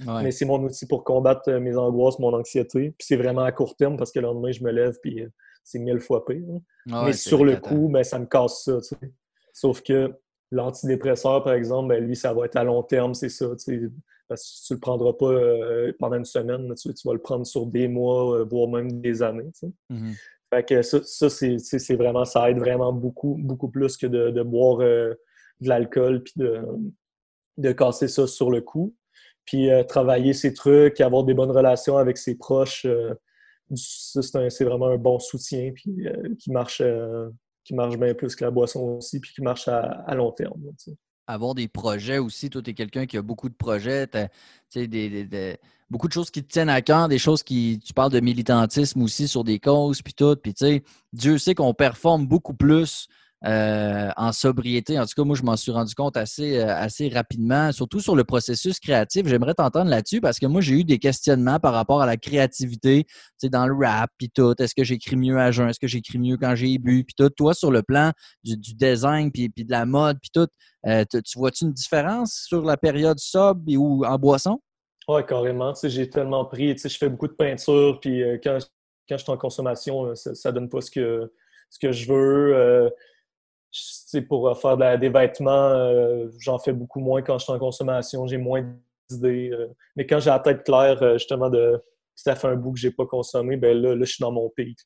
[0.06, 2.94] Mais c'est mon outil pour combattre euh, mes angoisses, mon anxiété.
[2.98, 5.30] Puis c'est vraiment à court terme parce que le lendemain, je me lève puis euh,
[5.63, 6.46] c'est mille fois pire.
[6.86, 8.78] Mais sur le coup, ben, ça me casse ça.
[9.52, 10.13] Sauf que
[10.52, 13.48] l'antidépresseur, par exemple, ben, lui, ça va être à long terme, c'est ça.
[14.30, 17.65] Parce que tu ne le prendras pas pendant une semaine, tu, vas le prendre sur
[17.65, 19.52] des mois, voire même des années.
[19.92, 20.15] Mm-hmm.
[20.50, 25.13] Fait que ça, c'est vraiment, ça aide vraiment beaucoup, beaucoup plus que de, boire euh,
[25.62, 26.63] de l'alcool puis de,
[27.58, 28.96] de casser ça sur le coup.
[29.46, 33.13] Puis euh, travailler ses trucs, avoir des bonnes relations avec ses proches, euh,
[33.76, 36.08] c'est vraiment un bon soutien puis
[36.39, 36.82] qui marche
[37.63, 40.60] qui marche bien plus que la boisson aussi, puis qui marche à, long terme
[41.30, 42.50] avoir des projets aussi.
[42.50, 44.08] Toi, tu es quelqu'un qui a beaucoup de projets,
[45.89, 47.80] beaucoup de choses qui te tiennent à cœur, des choses qui.
[47.86, 50.36] Tu parles de militantisme aussi sur des causes, puis tout.
[50.36, 53.08] Puis, tu sais, Dieu sait qu'on performe beaucoup plus
[53.45, 54.99] euh, en sobriété.
[54.99, 58.13] En tout cas, moi, je m'en suis rendu compte assez, euh, assez rapidement, surtout sur
[58.13, 59.28] le processus créatif.
[59.28, 63.06] J'aimerais t'entendre là-dessus parce que moi, j'ai eu des questionnements par rapport à la créativité,
[63.06, 64.54] tu sais, dans le rap, puis tout.
[64.60, 65.69] Est-ce que j'écris mieux à jeun?
[65.69, 67.06] Est-ce que j'écris mieux quand j'ai bu?
[67.06, 67.30] Puis tout.
[67.30, 68.12] Toi, sur le plan
[68.43, 70.47] du, design, puis, de la mode, puis tout,
[70.86, 74.60] euh, tu vois-tu une différence sur la période sobre ou en boisson?
[75.08, 75.71] Oui, carrément.
[75.71, 78.58] Tu sais, j'ai tellement pris, tu sais, je fais beaucoup de peinture, puis quand,
[79.08, 81.32] quand je suis en consommation, ça, ne donne pas ce que,
[81.69, 82.91] ce que je veux
[84.27, 88.25] pour euh, faire des vêtements, euh, j'en fais beaucoup moins quand je suis en consommation,
[88.25, 88.65] j'ai moins
[89.10, 89.51] d'idées.
[89.51, 89.67] Euh.
[89.95, 91.82] mais quand j'ai la tête claire, justement, de
[92.15, 94.49] ça fait un bout que j'ai pas consommé, ben là, là, je suis dans mon
[94.49, 94.77] pic.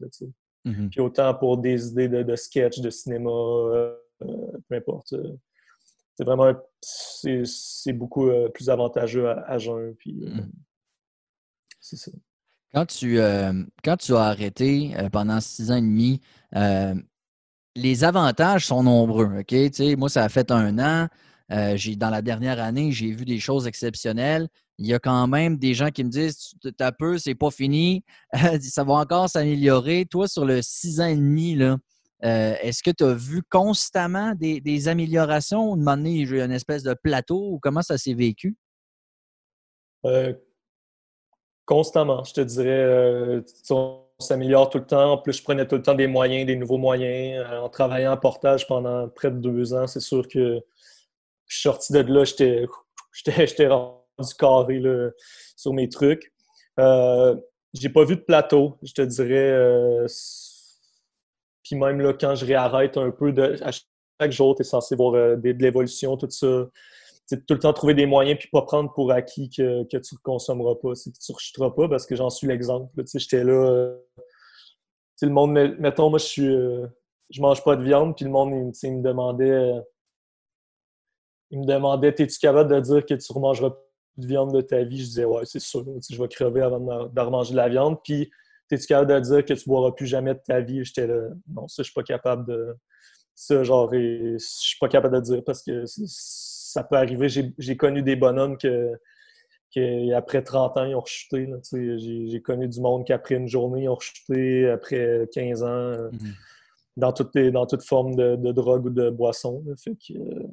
[0.65, 0.89] Mm-hmm.
[0.89, 3.31] Puis autant pour des idées de, sketch, de cinéma,
[4.19, 5.15] peu importe.
[6.15, 9.95] c'est vraiment c'est beaucoup plus avantageux à, jeun.
[9.95, 10.51] Puis mm-hmm.
[11.79, 12.11] c'est ça.
[12.71, 13.17] Quand tu,
[13.83, 16.21] quand tu as arrêté pendant six ans et demi,
[17.75, 19.43] les avantages sont nombreux.
[19.97, 21.07] Moi, ça a fait un an.
[21.51, 24.47] Euh, dans la dernière année, j'ai vu des choses exceptionnelles.
[24.79, 28.03] Il y a quand même des gens qui me disent T'as peu, c'est pas fini,
[28.61, 30.05] ça va encore s'améliorer.
[30.09, 31.77] Toi, sur le six ans et demi, euh,
[32.21, 36.95] est-ce que tu as vu constamment des, améliorations ou de moment donné, une espèce de
[37.03, 38.55] plateau ou comment ça s'est vécu?
[40.05, 40.33] Euh,
[41.65, 43.43] constamment, je te dirais
[44.23, 45.13] s'améliore tout le temps.
[45.13, 47.45] En plus, je prenais tout le temps des moyens, des nouveaux moyens.
[47.47, 50.61] Euh, en travaillant en portage pendant près de deux ans, c'est sûr que
[51.47, 54.81] je suis sorti de là, j'étais rendu carré
[55.55, 56.33] sur mes trucs.
[56.79, 57.35] Euh,
[57.73, 59.51] j'ai pas vu de plateau, je te dirais.
[59.51, 60.07] Euh,
[61.63, 65.15] puis même là, quand je réarrête un peu, à chaque jour, tu es censé voir
[65.15, 66.67] euh, de, l'évolution, tout ça.
[67.29, 70.19] Tout le temps trouver des moyens puis pas prendre pour acquis que, que tu ne
[70.23, 72.91] consommeras pas, que tu ne rechuteras pas parce que j'en suis l'exemple.
[73.15, 73.95] J'étais là
[75.25, 76.47] le monde, mettons, moi, je suis.
[76.47, 76.87] Euh,
[77.29, 79.49] je mange pas de viande, puis le monde, il, me demandait.
[79.49, 79.81] Euh,
[81.49, 84.61] il me demandait Es-tu capable de dire que tu ne remangeras plus de viande de
[84.61, 84.99] ta vie?
[84.99, 87.97] Je disais Ouais, c'est sûr, je vais crever avant de, remanger de la viande.
[88.03, 88.29] Puis,
[88.71, 90.83] es-tu capable de dire que tu boiras plus jamais de ta vie?
[90.83, 92.75] J'étais là Non, ça, je suis pas capable de.
[93.35, 95.85] Ça, genre, je suis pas capable de dire parce que
[96.73, 97.27] ça peut arriver.
[97.29, 98.97] J'ai connu des bonhommes que
[100.15, 101.49] après 30 ans, ils ont rechuté.
[101.71, 106.09] J'ai connu du monde qui, après une journée, ils ont rechuté, après 15 ans, euh,
[106.11, 106.33] mhm.
[106.97, 109.63] dans, toute, dans toute forme de, drogue ou de boisson.
[109.77, 110.43] Fait que, euh,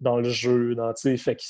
[0.00, 1.42] dans le jeu, dans, fait que,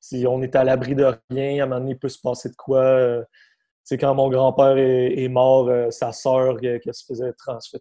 [0.00, 2.50] si on est à l'abri de rien, à un moment donné, il peut se passer
[2.50, 3.24] de quoi.
[3.82, 7.32] c'est euh, quand mon grand-père est, mort, sa sœur, qui se faisait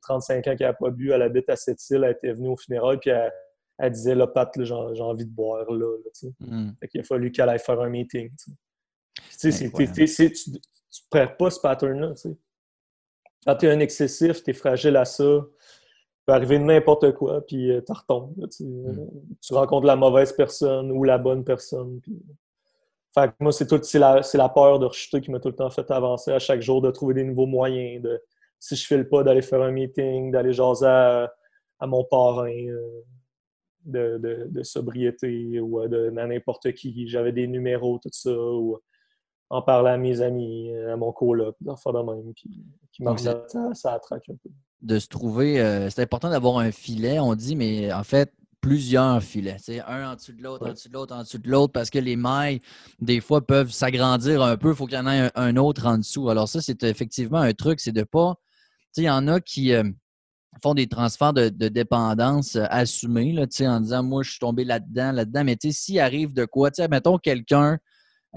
[0.01, 2.57] 35 ans qu'elle n'a pas bu, elle habite à cette île, elle était venue au
[2.57, 3.33] funérail, puis elle,
[3.89, 5.97] disait là, Pat, j'ai envie de boire là.
[6.39, 6.75] Mhm.
[6.93, 8.29] Il a fallu qu'elle aille faire un meeting.
[9.39, 10.59] Tu ne
[11.09, 12.13] perds pas ce pattern-là.
[13.45, 17.45] Quand tu es un excessif, tu es fragile à ça, il peut arriver n'importe quoi,
[17.45, 18.33] puis euh, tu retombes.
[18.37, 19.07] Mm.
[19.41, 21.99] Tu rencontres la mauvaise personne ou la bonne personne.
[23.13, 26.31] Fait moi, c'est la, la, peur de rechuter qui m'a tout le temps fait avancer
[26.31, 28.01] à chaque jour, de trouver des nouveaux moyens.
[28.01, 28.21] De,
[28.63, 33.01] si je file pas, d'aller faire un meeting, d'aller jaser à, mon parrain euh,
[33.85, 37.07] de, de, sobriété ou euh, de n'importe qui.
[37.07, 38.31] J'avais des numéros, tout ça.
[38.31, 38.77] Ou,
[39.49, 43.15] en parler à mes amis, à mon coloc, d'en faire de même, puis qui m'a
[43.17, 44.49] ça, ça attraque un peu.
[44.81, 49.21] De se trouver, euh, c'est important d'avoir un filet, on dit, mais en fait, plusieurs
[49.21, 49.57] filets.
[49.59, 51.89] C'est un en dessous de l'autre, en dessous de l'autre, en dessous de l'autre, parce
[51.89, 52.61] que les mailles,
[52.99, 54.69] des fois, peuvent s'agrandir un peu.
[54.69, 56.29] Il faut qu'il y en ait un, autre en dessous.
[56.29, 58.35] Alors, ça, c'est effectivement un truc, c'est de pas.
[58.35, 59.83] Tu sais, il y en a qui euh,
[60.61, 65.11] font des transferts de, dépendance euh, assumés, là, en disant Moi, je suis tombé là-dedans,
[65.11, 65.43] là-dedans.
[65.43, 67.77] Mais s'il arrive de quoi, mettons quelqu'un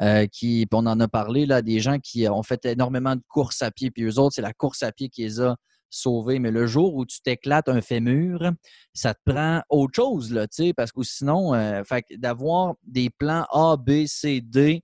[0.00, 3.62] euh, qui, on en a parlé, là, des gens qui ont fait énormément de courses
[3.62, 5.56] à pied, puis eux autres, c'est la course à pied qui les a
[5.88, 6.38] sauvés.
[6.38, 8.52] Mais le jour où tu t'éclates un fémur,
[8.92, 11.82] ça te prend autre chose, là, parce que sinon, euh,
[12.16, 14.82] d'avoir des plans A, B, C, D,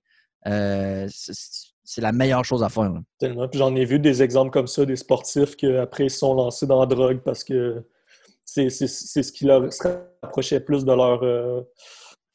[1.93, 2.91] c'est la meilleure chose à faire.
[3.19, 3.47] Tellement.
[3.53, 6.87] j'en ai vu des exemples comme ça, des sportifs qui après sont lancés dans la
[6.87, 7.83] drogue parce que
[8.45, 9.69] c'est ce qui leur
[10.21, 11.21] rapprochait plus de leur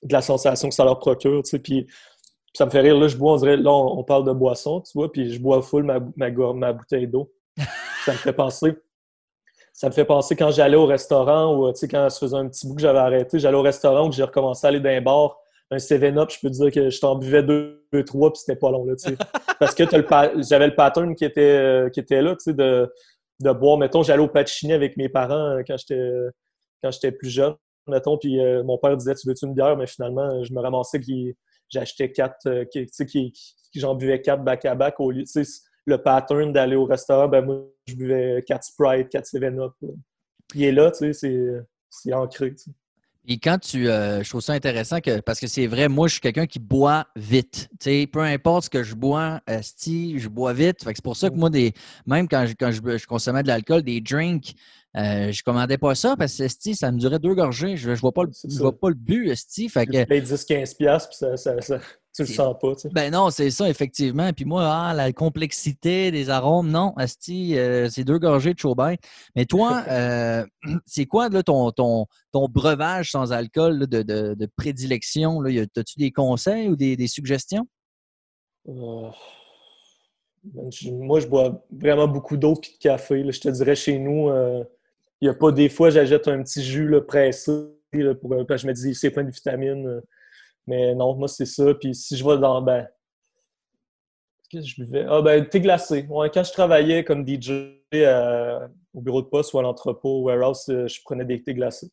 [0.03, 1.43] de la sensation que ça leur procure.
[1.63, 1.89] Puis
[2.55, 2.97] ça me fait rire.
[2.97, 5.61] Là, je bois, on dirait, là, on, parle de boisson, tu vois, puis je bois
[5.61, 7.33] full ma, ma, ma bouteille d'eau.
[8.05, 8.77] ça me fait penser.
[9.73, 12.49] Ça me fait penser quand j'allais au restaurant ou, tu sais, quand je faisais un
[12.49, 15.01] petit bout que j'avais arrêté, j'allais au restaurant ou j'ai recommencé à aller dans un
[15.01, 15.37] bar,
[15.71, 18.59] un 7-up, je peux te dire que je t'en buvais deux, deux trois, puis c'était
[18.59, 19.17] pas long, là, tu sais.
[19.59, 19.85] Parce que
[20.49, 22.91] j'avais le pattern qui était, euh, qui était là, tu sais, de,
[23.41, 23.79] de boire.
[23.79, 26.01] Mettons, j'allais au Pacini avec mes parents euh, quand j'étais
[26.83, 27.55] quand j'étais plus jeune,
[27.89, 31.01] mettons, puis euh, mon père disait «Tu veux-tu une bière?» Mais finalement, je me ramassais
[31.01, 31.37] qui
[31.69, 32.65] j'achetais quatre, euh,
[33.75, 35.25] j'en buvais quatre back-à-back au lieu,
[35.87, 39.73] le pattern d'aller au restaurant, ben moi, je buvais quatre Sprite, quatre 7-Up.
[40.55, 42.55] Il est là, tu sais, c'est ancré.
[43.27, 43.89] Et quand tu.
[43.89, 46.59] Euh, je trouve ça intéressant que, parce que c'est vrai, moi, je suis quelqu'un qui
[46.59, 47.69] boit vite.
[48.13, 50.79] peu importe ce que je bois, si je bois vite.
[50.83, 51.39] c'est pour ça que mm.
[51.39, 51.73] moi, des,
[52.07, 54.55] même quand, je, quand je, consommais de l'alcool, des drinks,
[54.97, 57.77] euh, je commandais pas ça parce que ça me durait deux gorgées.
[57.77, 59.69] Je, je vois pas le, je vois pas le but, esti.
[59.69, 60.05] Fait que.
[60.05, 61.79] 10-15$, puis ça, ça, ça,
[62.25, 62.75] tu le sens pas.
[62.75, 62.89] Tu sais.
[62.93, 64.33] Ben non, c'est ça, effectivement.
[64.33, 68.95] Puis moi, ah, la complexité des arômes, non, esti, euh, c'est deux gorgées de chaubin.
[69.37, 70.45] Mais toi, euh,
[70.87, 75.43] c'est quoi là, ton, ton, ton breuvage sans alcool de, de, de, prédilection?
[75.43, 77.67] As-tu des conseils ou des, des suggestions?
[78.67, 79.13] Ben,
[80.93, 83.25] moi, je bois vraiment beaucoup d'eau et de café.
[83.31, 84.29] Je te dirais chez nous,
[85.21, 87.53] il n'y a pas des fois, j'achète un petit jus là, pressé
[87.93, 90.01] là, pour, je me dis c'est plein de vitamines.
[90.69, 90.75] Euh.
[90.75, 91.75] Mais non, moi, c'est ça.
[91.75, 92.63] Puis si je vais dans.
[92.63, 92.89] Ben,
[94.51, 95.05] Qu'est-ce que je buvais?
[95.09, 96.07] Ah, ben, thé glacé.
[96.07, 97.51] quand je travaillais comme DJ
[97.95, 101.91] euh, au bureau de poste ou à l'entrepôt, warehouse, euh, je prenais des thés glacés.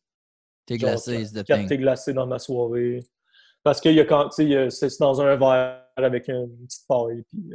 [0.64, 3.04] Thé glacé, c'est Quatre thés glacés dans ma soirée.
[3.62, 3.90] Parce que
[4.70, 7.50] c'est dans un verre avec une petite paille, puis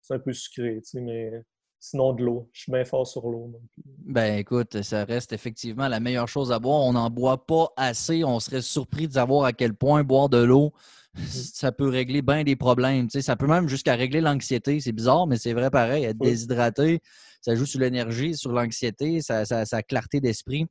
[0.00, 1.42] c'est un peu sucré, mais
[1.88, 2.50] Sinon, de l'eau.
[2.52, 3.60] Je suis bien fort sur l'eau.
[4.06, 6.80] Ben écoute, ça reste effectivement la meilleure chose à boire.
[6.80, 8.24] On n'en boit pas assez.
[8.24, 10.72] On serait surpris de savoir à quel point boire de l'eau,
[11.16, 11.22] mm-hmm.
[11.54, 13.08] ça peut régler bien des problèmes.
[13.08, 14.80] ça peut même jusqu'à régler l'anxiété.
[14.80, 16.02] C'est bizarre, mais c'est vrai pareil.
[16.02, 17.02] Être déshydraté,
[17.40, 20.66] ça joue sur l'énergie, sur l'anxiété, sa ça, clarté d'esprit.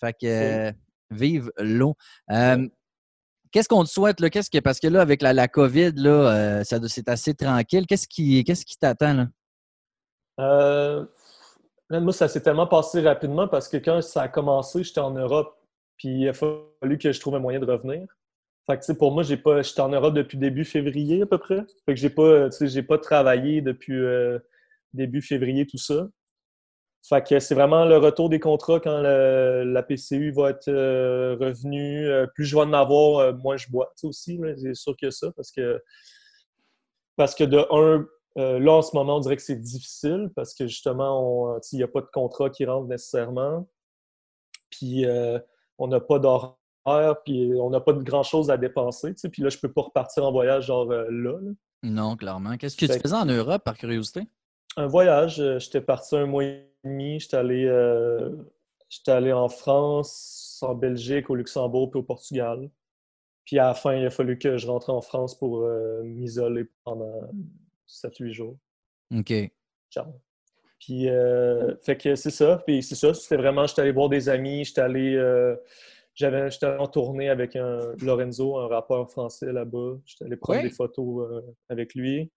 [0.00, 0.72] Fait que
[1.10, 1.96] vive l'eau.
[2.30, 2.68] Euh,
[3.50, 4.20] qu'est-ce qu'on te souhaite?
[4.20, 4.30] Là?
[4.30, 7.86] Que, parce que là, avec la, la COVID, là, euh, c'est assez tranquille.
[7.88, 9.14] Qu'est-ce qui, qu'est-ce qui t'attend?
[9.14, 9.26] Là?
[10.40, 11.04] Euh,
[11.90, 15.56] moi, ça s'est tellement passé rapidement parce que quand ça a commencé, j'étais en Europe,
[15.96, 18.06] puis il a fallu que je trouve un moyen de revenir.
[18.66, 21.64] Fait que, pour moi, pas, j'étais en Europe depuis début février à peu près.
[21.84, 24.38] Fait que j'ai pas, j'ai pas travaillé depuis euh,
[24.92, 26.08] début février, tout ça.
[27.08, 32.06] Fait que c'est vraiment le retour des contrats quand la PCU va être revenue.
[32.34, 34.38] plus je vais en avoir, moins je bois aussi.
[34.58, 35.82] C'est sûr que ça, parce que
[37.16, 38.06] parce que de un,
[38.36, 41.88] là en ce moment, on dirait que c'est difficile parce que justement, il n'y a
[41.88, 43.68] pas de contrat qui rentre nécessairement.
[44.70, 45.04] Puis
[45.78, 46.54] on n'a pas d'horaire
[47.24, 49.14] puis on n'a pas de grand-chose à dépenser.
[49.30, 51.38] Puis là, je peux pas repartir en voyage genre euh, là,
[51.82, 52.56] Non, clairement.
[52.56, 54.26] Qu'est-ce que tu faisais en Europe, par curiosité?
[54.76, 55.40] Un voyage.
[55.40, 57.20] Euh, j'étais parti un mois et demi.
[57.20, 58.30] J'étais allé, euh,
[59.06, 62.70] allé en France, en Belgique, au Luxembourg, puis au Portugal.
[63.44, 65.66] Puis à la fin, il a fallu que je rentre en France pour
[66.04, 67.22] m'isoler pendant
[67.90, 68.56] 7-8 jours.
[69.14, 69.32] OK.
[69.90, 70.06] Ciao.
[70.78, 71.08] Puis,
[71.82, 72.62] fait que c'est ça.
[72.66, 73.12] Puis c'est ça.
[73.12, 75.16] C'était vraiment, j'étais allé voir des amis, j'étais allé
[76.14, 79.96] j'avais, j'étais en tournée avec un Lorenzo, un rappeur français là-bas.
[80.04, 82.30] J'étais allé prendre des photos euh, avec lui.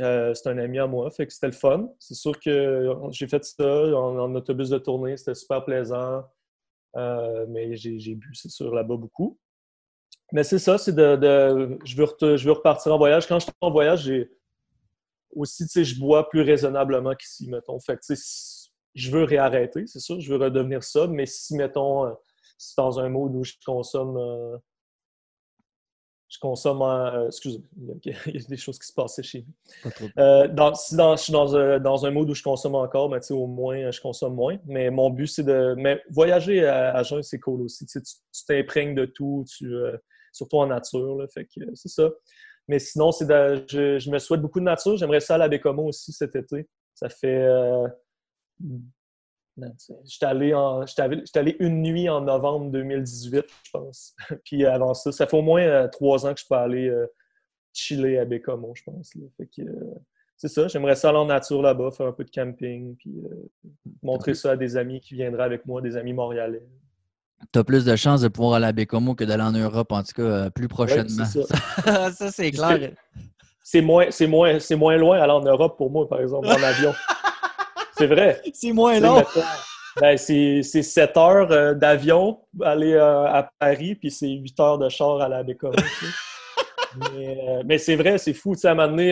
[0.00, 1.88] Euh, c'est un ami à moi, fait que c'était le fun.
[1.98, 6.24] C'est sûr que j'ai fait ça en, autobus de tournée, c'était super plaisant.
[6.96, 9.38] Euh, mais j'ai, bu, c'est sûr, là-bas beaucoup.
[10.32, 13.26] Mais c'est ça, c'est de, je, veux je veux repartir en voyage.
[13.26, 14.30] Quand je suis en voyage, j'ai
[15.34, 17.78] aussi, tu sais, je bois plus raisonnablement qu'ici, mettons.
[17.80, 21.54] Fait que, tu sais, je veux réarrêter, c'est sûr, je veux redevenir ça, mais si,
[21.54, 22.12] mettons,
[22.58, 24.16] c'est dans un mode où je consomme.
[24.16, 24.58] Euh,
[26.28, 26.82] je consomme.
[26.82, 30.08] Euh, excusez-moi, il y a des choses qui se passaient chez nous.
[30.18, 33.08] Euh, dans, si dans, je suis dans un, dans un mode où je consomme encore,
[33.08, 34.58] mais au moins, je consomme moins.
[34.66, 35.74] Mais mon but, c'est de.
[35.78, 37.86] Mais voyager à, à Jeun, c'est cool aussi.
[37.86, 38.00] Tu
[38.46, 39.72] t'imprègnes de tout, tu,
[40.32, 41.16] surtout en nature.
[41.16, 42.10] Là, fait que c'est ça.
[42.68, 44.96] Mais sinon, c'est je, je, me souhaite beaucoup de nature.
[44.96, 46.68] J'aimerais ça aller à Bécomo aussi cet été.
[46.94, 47.48] Ça fait
[50.04, 50.52] J'étais allé,
[51.34, 54.14] allé, une nuit en novembre 2018, je pense.
[54.44, 57.06] Puis avant ça, ça fait au moins euh, trois ans que je peux aller euh,
[57.72, 59.12] chiller à Bécomo, je pense.
[59.16, 59.94] Euh,
[60.36, 63.16] c'est ça, j'aimerais ça aller en nature là-bas, faire un peu de camping, puis
[64.02, 66.62] montrer ça à des amis qui viendraient avec moi, des amis montréalais.
[67.52, 70.02] Tu as plus de chances de pouvoir aller à Bécomo que d'aller en Europe, en
[70.02, 71.24] tout cas, plus prochainement.
[71.24, 72.90] ça, ça c'est clair.
[73.62, 76.94] C'est moins, moins, moins loin aller en Europe pour moi, par exemple, en avion.
[77.98, 78.40] C'est vrai.
[78.54, 79.24] C'est moins long.
[80.00, 84.88] Ben, c'est 7 heures euh, d'avion aller euh, à Paris, puis c'est 8 heures de
[84.88, 85.72] char à la Bécom.
[87.14, 88.54] Euh, mais, c'est vrai, c'est fou.
[88.54, 89.10] Tu sais, à un moment donné,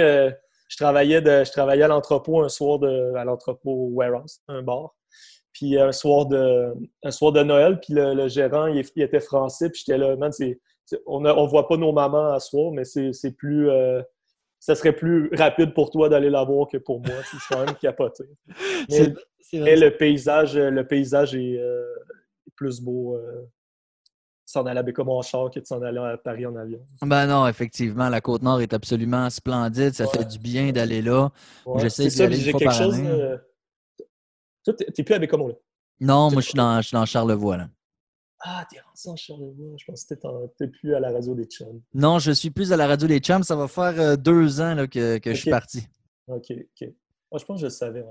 [0.69, 4.95] je, travaillais de, je travaillais à l'entrepôt un soir de, à l'entrepôt Warehouse, un bar.
[5.57, 9.83] Puis un soir de, un soir de Noël, puis le, gérant, il, était français, puis
[9.87, 10.31] j'étais là, man,
[11.07, 13.71] on ne voit pas nos mamans à soir, mais c'est plus
[14.59, 17.15] ça serait plus rapide pour toi d'aller la voir que pour moi.
[17.31, 18.25] C'est quand même capoté.
[19.53, 21.85] Mais, le paysage, le paysage est euh,
[22.57, 23.49] plus beau euh,
[24.45, 26.81] s'en aller à Bécamo en char que de s'en aller à Paris en avion.
[27.03, 29.93] Ben non, effectivement, la Côte-Nord est absolument splendide.
[29.93, 31.31] Ça fait du bien d'aller là.
[31.77, 33.37] J'essaie d'y aller une fois quelque chose, euh,
[34.67, 35.55] Toi, t'es plus à Bécamo, là?
[36.01, 37.69] Non, moi, je suis, dans, je suis dans Charlevoix, là.
[38.41, 39.77] Ah, t'es rentré en Charlevoix.
[39.79, 40.15] Je pense que
[40.59, 41.81] t'es plus à la radio des Chums.
[41.95, 43.45] Non, je suis plus à la radio des Chums.
[43.45, 45.87] Ça va faire euh, deux ans là, que, que je suis parti.
[46.27, 46.89] OK, OK.
[47.31, 48.05] Moi, je pense que je le savais.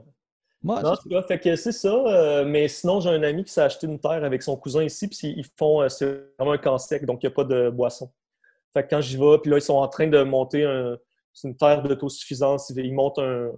[0.63, 1.93] Moi, non, en fait que c'est ça.
[1.93, 5.07] Euh, mais sinon, j'ai un ami qui s'est acheté une terre avec son cousin ici,
[5.07, 7.69] puis ils font, euh, c'est vraiment un camp sec, donc il n'y a pas de
[7.69, 8.11] boisson.
[8.73, 10.97] Fait que quand j'y vais, puis là, ils sont en train de monter un,
[11.43, 12.71] une terre d'autosuffisance.
[12.75, 13.51] Ils montent un,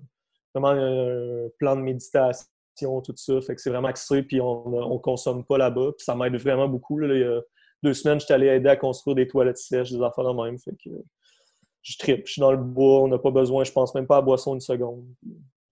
[0.54, 2.48] vraiment un plan de méditation
[2.78, 3.42] tout ça.
[3.42, 5.92] Fait que c'est vraiment axé, puis on ne consomme pas là-bas.
[5.98, 7.02] Puis ça m'aide vraiment beaucoup.
[7.02, 7.42] Il y a
[7.84, 10.58] deux semaines, j'étais allé aider à construire des toilettes sèches, des affaires de même.
[10.60, 10.90] Fait que
[11.82, 12.28] je tripe.
[12.28, 14.54] Je suis dans le bois, on n'a pas besoin, je pense même pas à boisson
[14.54, 15.06] une seconde.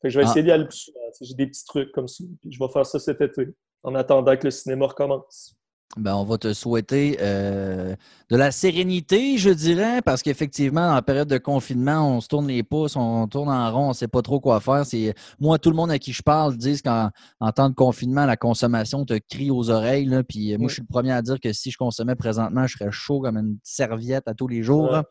[0.02, 0.30] Fait que je vais ah.
[0.30, 1.00] essayer d'y aller plus souvent.
[1.20, 2.24] J'ai des petits trucs comme ça.
[2.42, 3.48] Puis je vais faire ça cet été,
[3.84, 5.56] en attendant que le cinéma recommence.
[5.98, 7.96] Ben, on va te souhaiter euh,
[8.30, 12.64] de la sérénité, je dirais, parce qu'effectivement, en période de confinement, on se tourne les
[12.64, 14.86] pouces, on tourne en rond, on ne sait pas trop quoi faire.
[14.86, 17.12] C'est Moi, tout le monde à qui je parle disent qu'en
[17.56, 20.06] temps de confinement, la consommation te crie aux oreilles.
[20.06, 22.78] Là, puis moi, je suis le premier à dire que si je consommais présentement, je
[22.78, 24.94] serais chaud comme une serviette à tous les jours.
[24.94, 25.02] Euh,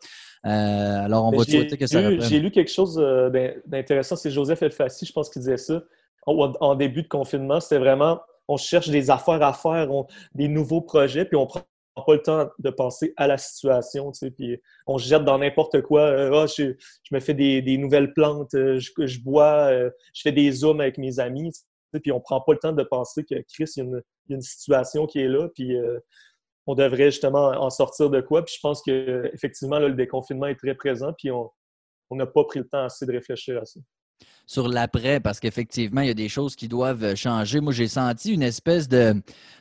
[0.45, 3.31] alors, on va te souhaiter que ça J'ai lu quelque chose euh,
[3.67, 5.83] d'intéressant, c'est Joseph Elfassi, je pense qu'il disait ça.
[6.27, 9.89] en début de confinement, c'était vraiment on cherche des affaires à faire,
[10.35, 11.63] des nouveaux projets, puis on prend
[12.03, 15.39] pas le temps de penser à la situation, tu sais, puis on se jette dans
[15.39, 16.03] n'importe quoi.
[16.03, 16.75] Euh, ah, je,
[17.13, 21.21] me fais des, nouvelles plantes, euh, je, bois, euh, je fais des zooms avec mes
[21.21, 21.61] amis, tu
[21.93, 24.43] sais, puis on prend pas le temps de penser que Chris, il y a une,
[24.43, 25.77] situation qui est là, puis
[26.67, 28.45] on devrait justement en sortir de quoi.
[28.45, 31.51] Puis je pense que effectivement le déconfinement est très présent, puis on
[32.11, 33.81] n'a pas pris le temps assez de réfléchir à ça.
[34.47, 37.61] Sur l'après, parce qu'effectivement, il y a des choses qui doivent changer.
[37.61, 39.15] Moi, j'ai senti une espèce de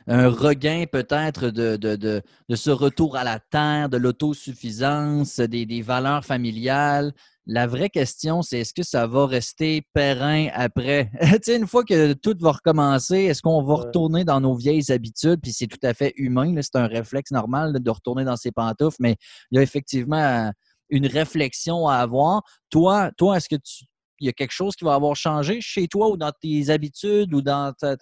[0.06, 2.22] un regain peut-être de, de, de,
[2.54, 7.14] ce retour à la terre, de l'autosuffisance, des, des, valeurs familiales.
[7.46, 11.10] La vraie question, c'est est-ce que ça va rester périn après?
[11.20, 14.92] tu sais, une fois que tout va recommencer, est-ce qu'on va retourner dans nos vieilles
[14.92, 15.40] habitudes?
[15.42, 18.96] Puis c'est tout à fait humain, c'est un réflexe normal de retourner dans ses pantoufles,
[19.00, 19.16] mais
[19.50, 20.52] il y a effectivement
[20.90, 22.42] une réflexion à avoir.
[22.70, 23.84] Toi, toi est-ce que tu,
[24.20, 27.34] il y a quelque chose qui va avoir changé chez toi ou dans tes habitudes
[27.34, 27.96] ou dans ta,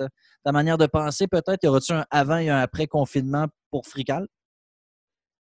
[0.52, 1.62] manière de penser peut-être?
[1.62, 4.26] Y aura-t-il un avant et un après confinement pour Frical?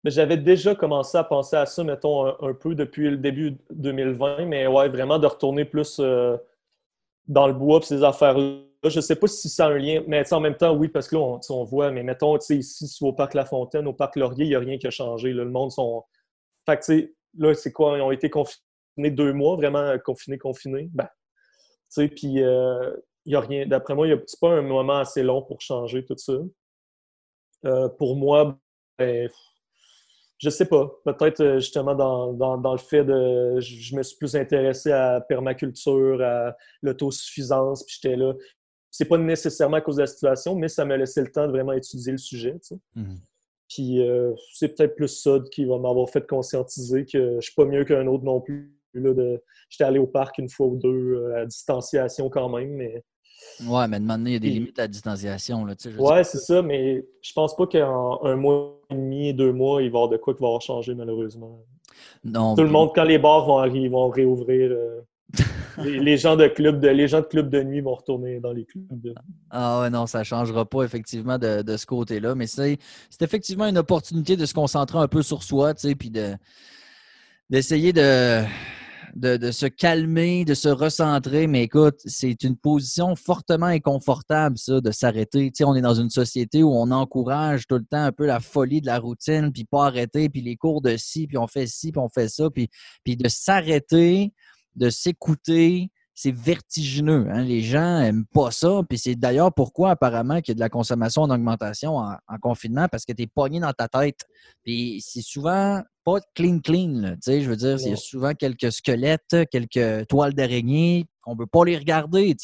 [0.06, 4.66] J'avais déjà commencé à penser à ça, mettons, un, peu depuis le début 2020, mais
[4.66, 6.38] ouais, vraiment de retourner plus euh,
[7.28, 8.60] dans le bois et ces affaires-là.
[8.86, 11.10] Je ne sais pas si ça a un lien, mais en même temps, oui, parce
[11.10, 14.50] que là, on, voit, mais mettons, ici, au Parc La Fontaine, au Parc Laurier, il
[14.50, 15.34] n'y a rien qui a changé.
[15.34, 16.06] le monde sont.
[16.66, 17.98] Fait que, là, c'est quoi?
[17.98, 18.64] Ils ont été confinés
[19.08, 21.08] deux mois, vraiment confiné, confiné, ben,
[21.90, 22.96] tu sais, puis il euh,
[23.26, 23.66] n'y a rien.
[23.66, 26.34] D'après moi, c'est pas un moment assez long pour changer tout ça.
[27.66, 28.60] Euh, pour moi,
[29.00, 29.28] ben,
[30.38, 30.92] je sais pas.
[31.04, 33.60] Peut-être euh, justement dans, le fait de.
[33.60, 38.34] Je, me suis plus intéressé à permaculture, à l'autosuffisance, puis j'étais là.
[38.92, 41.52] C'est pas nécessairement à cause de la situation, mais ça m'a laissé le temps de
[41.52, 42.54] vraiment étudier le sujet.
[42.54, 42.80] Tu sais.
[42.96, 43.16] Mmh.
[43.68, 44.00] Puis
[44.56, 48.08] c'est peut-être plus ça qui va m'avoir fait conscientiser que je suis pas mieux qu'un
[48.08, 52.50] autre non plus J'étais allé au parc une fois ou deux euh, à distanciation quand
[52.50, 53.04] même, mais.
[53.66, 55.64] Ouais, mais il y a des limites à la distanciation.
[55.66, 59.82] Là, ouais, c'est ça, mais je pense pas qu'en un mois et demi, deux mois,
[59.82, 61.64] il va y avoir de quoi qui va avoir changé, malheureusement.
[62.24, 62.56] Non.
[62.56, 65.02] Tout le monde, quand les bars vont, arriver, vont réouvrir, euh,
[65.84, 68.66] les, gens de club de, les gens de club de nuit vont retourner dans les
[68.66, 69.14] clubs.
[69.50, 72.36] Ah ouais, non, ça ne changera pas effectivement de, ce côté-là.
[72.36, 72.78] Mais c'est
[73.22, 76.34] effectivement une opportunité de se concentrer un peu sur soi, tu sais, puis de
[77.50, 78.44] d'essayer de,
[79.16, 81.48] de, se calmer, de se recentrer.
[81.48, 85.52] Mais écoute, c'est une position fortement inconfortable, ça, de s'arrêter.
[85.52, 88.26] Tu sais, on est dans une société où on encourage tout le temps un peu
[88.26, 91.48] la folie de la routine, puis pas arrêter, puis les cours de ci, puis on
[91.48, 92.70] fait ci, puis on fait ça, puis,
[93.04, 94.34] puis de s'arrêter,
[94.76, 95.92] de s'écouter,
[96.22, 97.28] c'est vertigineux.
[97.32, 97.44] Hein.
[97.44, 98.82] Les gens n'aiment pas ça.
[98.90, 102.90] Puis c'est d'ailleurs pourquoi, apparemment, qu'il y a de la consommation en augmentation en, confinement,
[102.90, 104.26] parce que tu es pogné dans ta tête.
[104.66, 107.16] Puis c'est souvent pas clean, clean.
[107.26, 111.48] je veux dire, il y a souvent quelques squelettes, quelques toiles d'araignée qu'on ne peut
[111.48, 112.36] pas les regarder.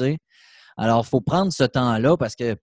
[0.78, 2.56] Alors, il faut prendre ce temps-là parce que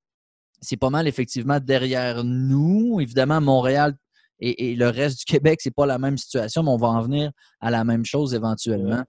[0.62, 3.02] c'est pas mal effectivement derrière nous.
[3.02, 3.94] Évidemment, Montréal
[4.40, 7.32] et, le reste du Québec, c'est pas la même situation, mais on va en venir
[7.60, 9.04] à la même chose éventuellement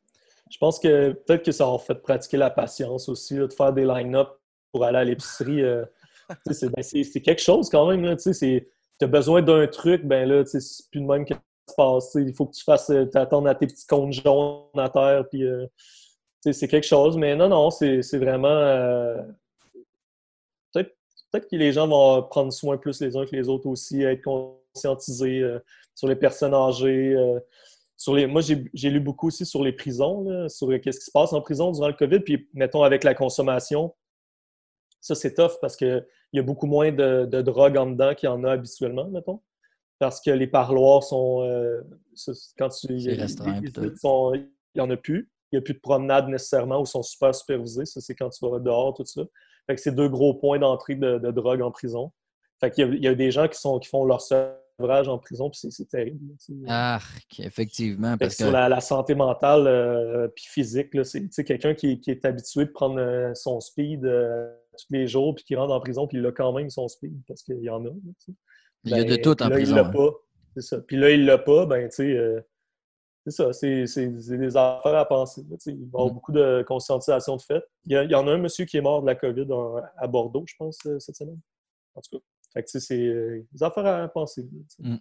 [0.54, 3.86] je pense que peut-être que ça a fait pratiquer la patience aussi, de faire des
[3.86, 4.30] line-up
[4.72, 5.64] pour aller à l'épicerie.
[5.64, 5.84] Euh,
[6.46, 8.16] ben, c'est quelque chose quand même.
[8.18, 8.68] Tu
[9.02, 10.60] as besoin d'un truc, ben là, c'est
[10.92, 12.12] plus de même que se passe.
[12.14, 15.26] Il faut que tu fasses euh, t'attendre à tes petits comptes jaunes à terre.
[15.34, 15.66] Euh,
[16.40, 17.18] c'est quelque chose.
[17.18, 19.16] Mais non, non, c'est vraiment.
[20.72, 24.22] Peut-être que les gens vont prendre soin plus les uns que les autres aussi, être
[24.22, 25.44] conscientisés
[25.96, 27.18] sur les personnes âgées
[28.08, 31.72] moi, j'ai lu beaucoup aussi sur les prisons, sur qu'est-ce qui se passe en prison
[31.72, 32.20] durant le COVID.
[32.20, 33.94] Puis, mettons, avec la consommation,
[35.00, 38.32] ça, c'est tough parce qu'il y a beaucoup moins de, drogue en dedans qu'il y
[38.32, 39.42] en a habituellement, mettons.
[40.00, 41.44] Parce que les parloirs sont.
[41.44, 41.82] Euh,
[42.58, 42.88] quand tu.
[42.98, 45.30] il n'y en a plus.
[45.52, 47.86] Il n'y a plus de promenade nécessairement ou sont super supervisés.
[47.86, 49.22] Ça, c'est quand tu vas dehors, tout ça.
[49.68, 52.12] Fait que c'est deux gros points d'entrée de, drogue en prison.
[52.60, 55.50] Fait qu'il y, y, a des gens qui, sont, qui font leur seul en prison,
[55.50, 56.20] puis c'est terrible.
[56.68, 57.00] Ah,
[57.40, 58.18] effectivement.
[58.18, 58.44] Parce que...
[58.44, 63.34] Sur la, santé mentale euh, puis physique, c'est quelqu'un qui, est habitué de prendre euh,
[63.36, 66.52] son speed euh, tous les jours, puis qui rentre en prison, puis il a quand
[66.54, 67.90] même son speed, parce qu'il y en a.
[68.86, 69.74] il y a de ben, tout en là, prison.
[69.74, 69.92] Il l'a hein.
[69.92, 70.10] pas.
[70.56, 70.82] C'est ça.
[70.82, 72.44] Puis là, il l'a pas, ben, tu sais.
[73.26, 75.42] c'est ça, c'est des affaires à penser.
[75.66, 76.14] il va y avoir mm.
[76.14, 77.64] beaucoup de conscientisation de fait.
[77.86, 79.48] Il y, en a un monsieur qui est mort de la COVID
[79.98, 81.40] à Bordeaux, je pense, cette semaine.
[81.96, 82.24] En tout cas.
[82.54, 84.48] Fait que, c'est euh, des affaires à penser.
[84.80, 84.98] Mm.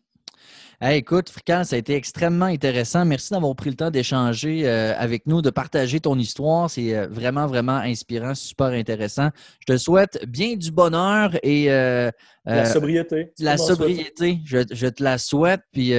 [0.83, 3.05] écoute, Frican, ça a été extrêmement intéressant.
[3.05, 6.71] Merci d'avoir pris le temps d'échanger euh, avec nous, de partager ton histoire.
[6.71, 9.29] C'est euh, vraiment, vraiment inspirant, super intéressant.
[9.61, 13.33] Je te souhaite bien du bonheur et la sobriété.
[13.39, 15.63] La sobriété, je, je, te la souhaite.
[15.73, 15.93] Puis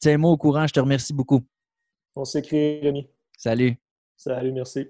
[0.00, 0.66] tiens-moi au courant.
[0.66, 1.42] Je te remercie beaucoup.
[2.16, 3.08] On s'écrit, Rémi.
[3.36, 3.76] Salut.
[4.16, 4.88] Salut, merci.